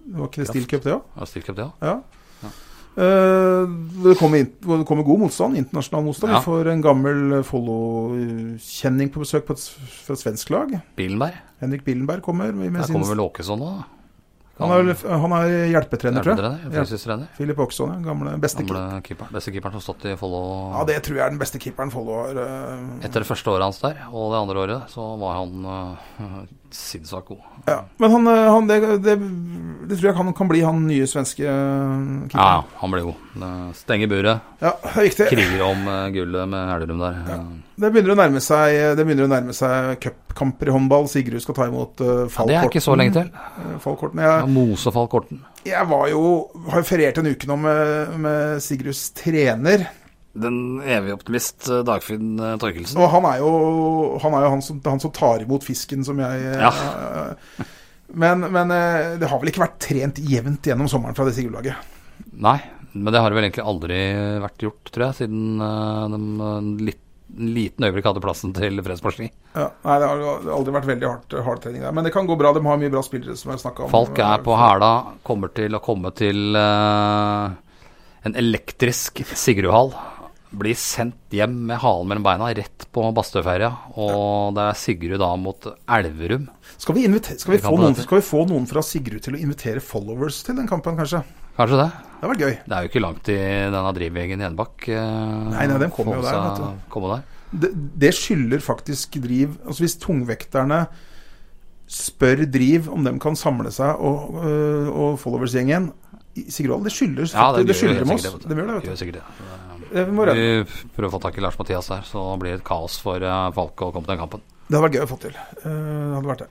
[0.07, 1.03] det var ikke det Steel Cup, det òg?
[1.19, 1.73] Ja, Steel Cup, det òg.
[1.83, 1.99] Ja.
[2.47, 2.61] Eh,
[2.95, 6.33] det, kommer det kommer god motstand, internasjonal motstand.
[6.33, 6.39] Ja.
[6.39, 9.65] Vi får en gammel Follo-kjenning på besøk på et,
[10.05, 10.75] fra svensk lag.
[10.99, 11.39] Billenberg.
[11.63, 12.53] Henrik Billenberg kommer.
[12.53, 14.67] Med Der kommer vel Åkesson nå, da.
[14.67, 16.59] han, er, han er hjelpetrener, tror jeg.
[16.69, 17.63] Filip Fysisk.
[17.65, 18.65] Åkesson, ja, gamle beste.
[18.67, 19.31] Gamle keeper.
[19.33, 20.43] Beste keeperen som har stått i Follo
[20.75, 22.43] Ja, det tror jeg er den beste keeperen Follo har.
[22.43, 23.05] eh.
[23.07, 25.65] Etter det første året hans der, og det andre året, så var han
[26.73, 27.39] sinnssvakt god.
[27.69, 27.77] Ja.
[28.01, 29.13] Men han, eh, han det, det,
[29.87, 32.43] det tror jeg kan, kan bli han nye svenske eh, Ja, keeperen.
[32.43, 33.21] ja, han blir god.
[33.77, 34.49] Stenger buret.
[34.63, 35.29] Ja, er riktig.
[35.31, 37.21] Kriger om eh, gullet med Elverum der.
[37.73, 41.07] Det begynner å nærme seg Det begynner å nærme seg cupkamper i håndball.
[41.09, 42.51] Sigrud skal ta imot uh, Ja, Fallkorten.
[42.51, 43.31] det er ikke så lenge til.
[43.81, 44.21] Fallkorten.
[44.21, 45.41] Ja, Jeg, Mose Fallkorten.
[45.65, 46.21] Jeg var jo
[46.69, 49.87] Har jo feriert en uke nå med, med Sigruds trener.
[50.33, 52.97] Den evige optimist eh, Dagfinn eh, Torkelsen.
[52.97, 53.53] Og han er jo
[54.23, 56.71] han, er jo han, som, han som tar imot fisken som jeg ja.
[56.73, 57.65] uh,
[58.13, 61.93] Men, men eh, det har vel ikke vært trent jevnt gjennom sommeren fra det Sigurd-laget.
[62.45, 62.59] Nei,
[62.91, 64.01] men det har det vel egentlig aldri
[64.43, 67.01] vært gjort, tror jeg, siden uh, de en litt,
[67.33, 69.31] liten øyeblikk hadde plassen til fredsforskning.
[69.55, 71.95] Ja, nei, det har aldri vært veldig hardt hardtrening der.
[71.97, 72.53] Men det kan gå bra.
[72.53, 73.93] De har mye bra spillere, som jeg snakka om.
[73.95, 74.93] Falk er på hæla,
[75.25, 77.49] kommer til å komme til uh,
[78.29, 79.95] en elektrisk Sigrudhall.
[80.53, 83.71] Blir sendt hjem med halen mellom beina, rett på Bastøferja.
[83.97, 86.45] Og det er Sigrud da mot Elverum.
[86.77, 89.81] Skal vi, skal, vi få noen, skal vi få noen fra Sigrud til å invitere
[89.83, 91.23] followers til den kampen, kanskje?
[91.57, 91.87] Kanskje det?
[91.89, 92.53] Det hadde vært gøy.
[92.65, 93.39] Det er jo ikke langt i
[93.73, 94.87] denne drivgjengen i Enebakk.
[94.89, 96.85] eh, Nei, nei, dem kommer jo der, vet du.
[96.93, 97.25] Komme der.
[97.53, 97.69] Det,
[98.01, 100.79] det skylder faktisk Driv Altså Hvis tungvekterne
[101.85, 105.91] spør Driv om de kan samle seg og, øh, og followers-gjengen
[106.33, 108.23] i det skylder Ja, det gjør skylder dem oss.
[108.23, 108.79] det, De gjør det, vet du.
[108.79, 108.89] det.
[108.89, 109.72] gjør sikkert redde.
[109.93, 113.21] Vi prøver å få tak i Lars Mathias der, så det blir et kaos for
[113.21, 114.41] eh, Falk å komme til den kampen.
[114.67, 115.35] Det hadde vært gøy å få til.
[115.37, 116.49] Eh, Det hadde vært det.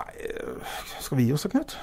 [0.00, 1.76] Nei, eh, skal vi gi oss da, Knut?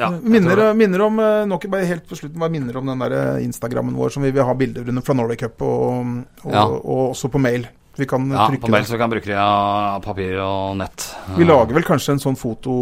[0.00, 3.02] Ja, Eh, minner, minner om eh, nok bare helt på slutten bare minner om den
[3.02, 6.52] der eh, Instagrammen vår som vi vil ha bilder under fra Norway Cup, og, og,
[6.54, 6.62] Ja.
[6.64, 7.66] og også på mail.
[8.00, 10.76] Vi kan Ja, trykke på mail så så vi kan bruke det av papir og
[10.80, 11.04] nett.
[11.36, 12.74] Vi lager vel kanskje en sånn foto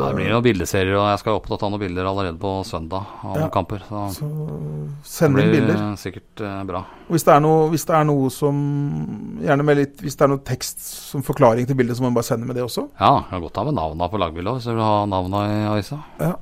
[0.00, 3.04] Ja, det blir noen bildeserier, og jeg skal opptatt av noen bilder allerede på søndag
[3.22, 3.48] av Ja.
[3.54, 3.84] kamper.
[3.88, 6.84] Så så det Send inn blir sikkert eh, bra.
[7.08, 8.56] Hvis det, er noe, hvis det er noe som
[9.44, 12.18] Gjerne med litt Hvis det er noe tekst som forklaring til bildet, så må man
[12.20, 12.88] bare sende med det også.
[12.98, 15.60] Ja, jeg kan godt ha med navna på lagbildet hvis du vil ha navna i
[15.68, 16.00] avisa.
[16.20, 16.34] Ja.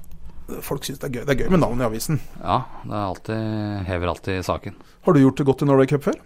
[0.60, 1.24] Folk syns det er gøy.
[1.26, 2.18] Det er gøy med navn i avisen.
[2.42, 4.74] Ja, det er alltid, hever alltid saken.
[5.06, 6.18] Har du gjort det godt i Norway Cup før?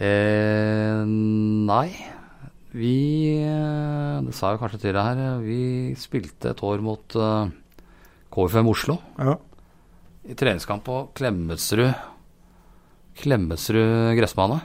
[0.00, 1.90] Eh, nei.
[2.72, 2.94] Vi
[3.42, 5.18] eh, Det sa jeg kanskje til deg her.
[5.26, 5.60] eh, Vi
[5.98, 7.50] spilte et år mot eh,
[8.30, 9.34] KFM Oslo Ja.
[10.30, 11.90] i treningskamp på Klemetsrud
[13.20, 14.60] Klemetsrud gressbane.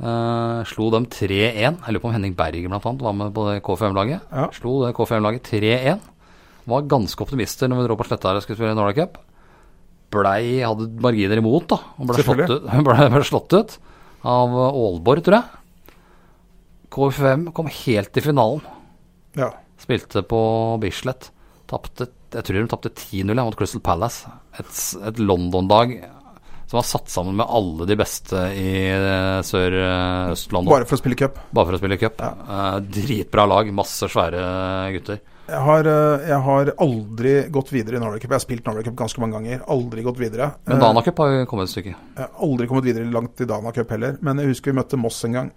[0.00, 1.54] Eh, slo dem 3-1.
[1.54, 4.20] Jeg lurer på om Henning Berger blant annet var med på det KFM-laget.
[4.32, 4.48] Ja.
[4.56, 6.00] Slo det KFM-laget 3-1.
[6.68, 9.16] Var ganske optimister når vi dro på Sletta og skulle spille Norway Cup.
[10.10, 11.78] Blei, hadde marginer imot, da.
[12.02, 13.78] Og ble slått, ut, ble, ble slått ut
[14.26, 15.96] av Aalborg, tror jeg.
[16.90, 18.62] KFM kom helt i finalen.
[19.38, 19.52] ja.
[19.80, 20.38] Spilte på
[20.82, 21.30] Bislett.
[21.70, 24.28] Tappte, jeg tror de tapte 10-0 ja, mot Crystal Palace.
[24.60, 25.94] Et, et London-dag
[26.68, 30.70] som var satt sammen med alle de beste i eh, Sør-Øst-London.
[30.70, 31.40] Bare for å spille cup.
[31.50, 32.20] Bare for å spille cup.
[32.22, 33.72] Eh, dritbra lag.
[33.74, 34.44] Masse svære
[34.94, 35.18] gutter.
[35.50, 38.30] Jeg har, eh, jeg har aldri gått videre i Norway Cup.
[38.30, 39.64] Jeg har spilt Norway Cup ganske mange ganger.
[39.66, 40.52] Aldri gått videre.
[40.66, 41.94] Men Eh, Dana Cup har jo kommet et stykke.
[41.96, 44.16] Jeg har aldri kommet videre langt i Dana Cup heller.
[44.22, 45.50] Men jeg husker vi møtte Moss en gang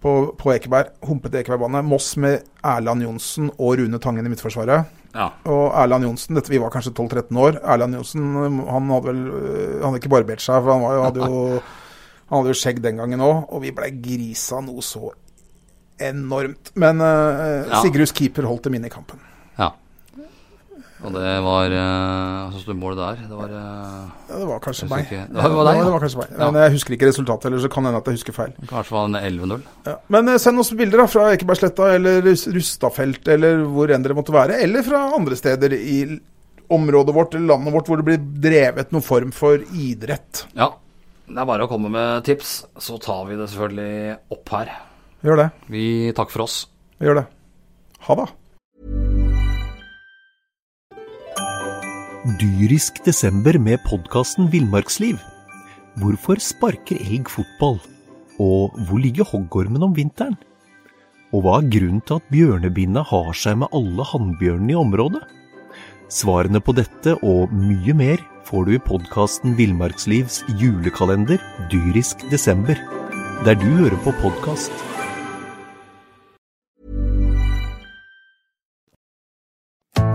[0.00, 0.92] på, på Ekeberg.
[1.02, 1.82] Humpete Ekebergbane.
[1.84, 4.86] Moss med Erland Johnsen og Rune Tangen i midtforsvaret.
[5.12, 5.32] Ja.
[5.44, 7.58] Og Erland Johnsen, dette, vi var kanskje 12-13 år.
[7.64, 8.22] Erland Johnsen
[8.70, 9.24] han hadde vel
[9.82, 11.60] Han hadde ikke barbert seg, for han var hadde jo
[12.30, 15.10] Han hadde jo skjegg den gangen òg, og vi blei grisa noe så
[16.00, 16.72] enormt.
[16.74, 17.82] Men uh, Ja.
[17.84, 19.20] Sigrus keeper holdt dem inne i kampen.
[19.58, 19.72] ja.
[21.00, 23.20] Og det var Hva syns du målet der?
[23.30, 25.06] Det var eh, Ja, det var kanskje meg.
[25.08, 25.84] Det var- det var deg, ja.
[25.86, 26.32] det var kanskje meg.
[26.34, 26.48] Ja.
[26.50, 28.52] Men jeg husker ikke resultatet, eller så kan hende at jeg husker feil.
[28.68, 29.62] Kanskje var det 11-0.
[29.86, 29.94] Ja.
[30.12, 32.20] Men eh, send oss bilder da, fra Ekebergsletta eller
[32.52, 34.60] Rustafelt eller hvor enn dere måtte være.
[34.60, 36.20] Eller fra andre steder i
[36.68, 38.20] området vårt eller landet vårt hvor det blir
[38.50, 40.44] drevet noen form for idrett.
[40.52, 40.68] Ja.
[41.30, 44.76] Det er bare å komme med tips, så tar vi det selvfølgelig opp her.
[45.20, 45.48] Gjør det.
[45.68, 45.84] Vi
[46.16, 46.62] takker for oss.
[46.98, 47.26] Vi Gjør det.
[48.06, 48.28] Ha det.
[52.40, 55.18] Dyrisk desember med podkasten Villmarksliv.
[56.00, 57.80] Hvorfor sparker elg fotball?
[58.40, 60.38] Og hvor ligger hoggormen om vinteren?
[61.32, 65.22] Og hva er grunnen til at bjørnebinna har seg med alle hannbjørnene i området?
[66.10, 71.38] Svarene på dette og mye mer får du i podkasten Villmarkslivs julekalender
[71.70, 72.80] Dyrisk desember,
[73.44, 74.72] der du hører på podkast.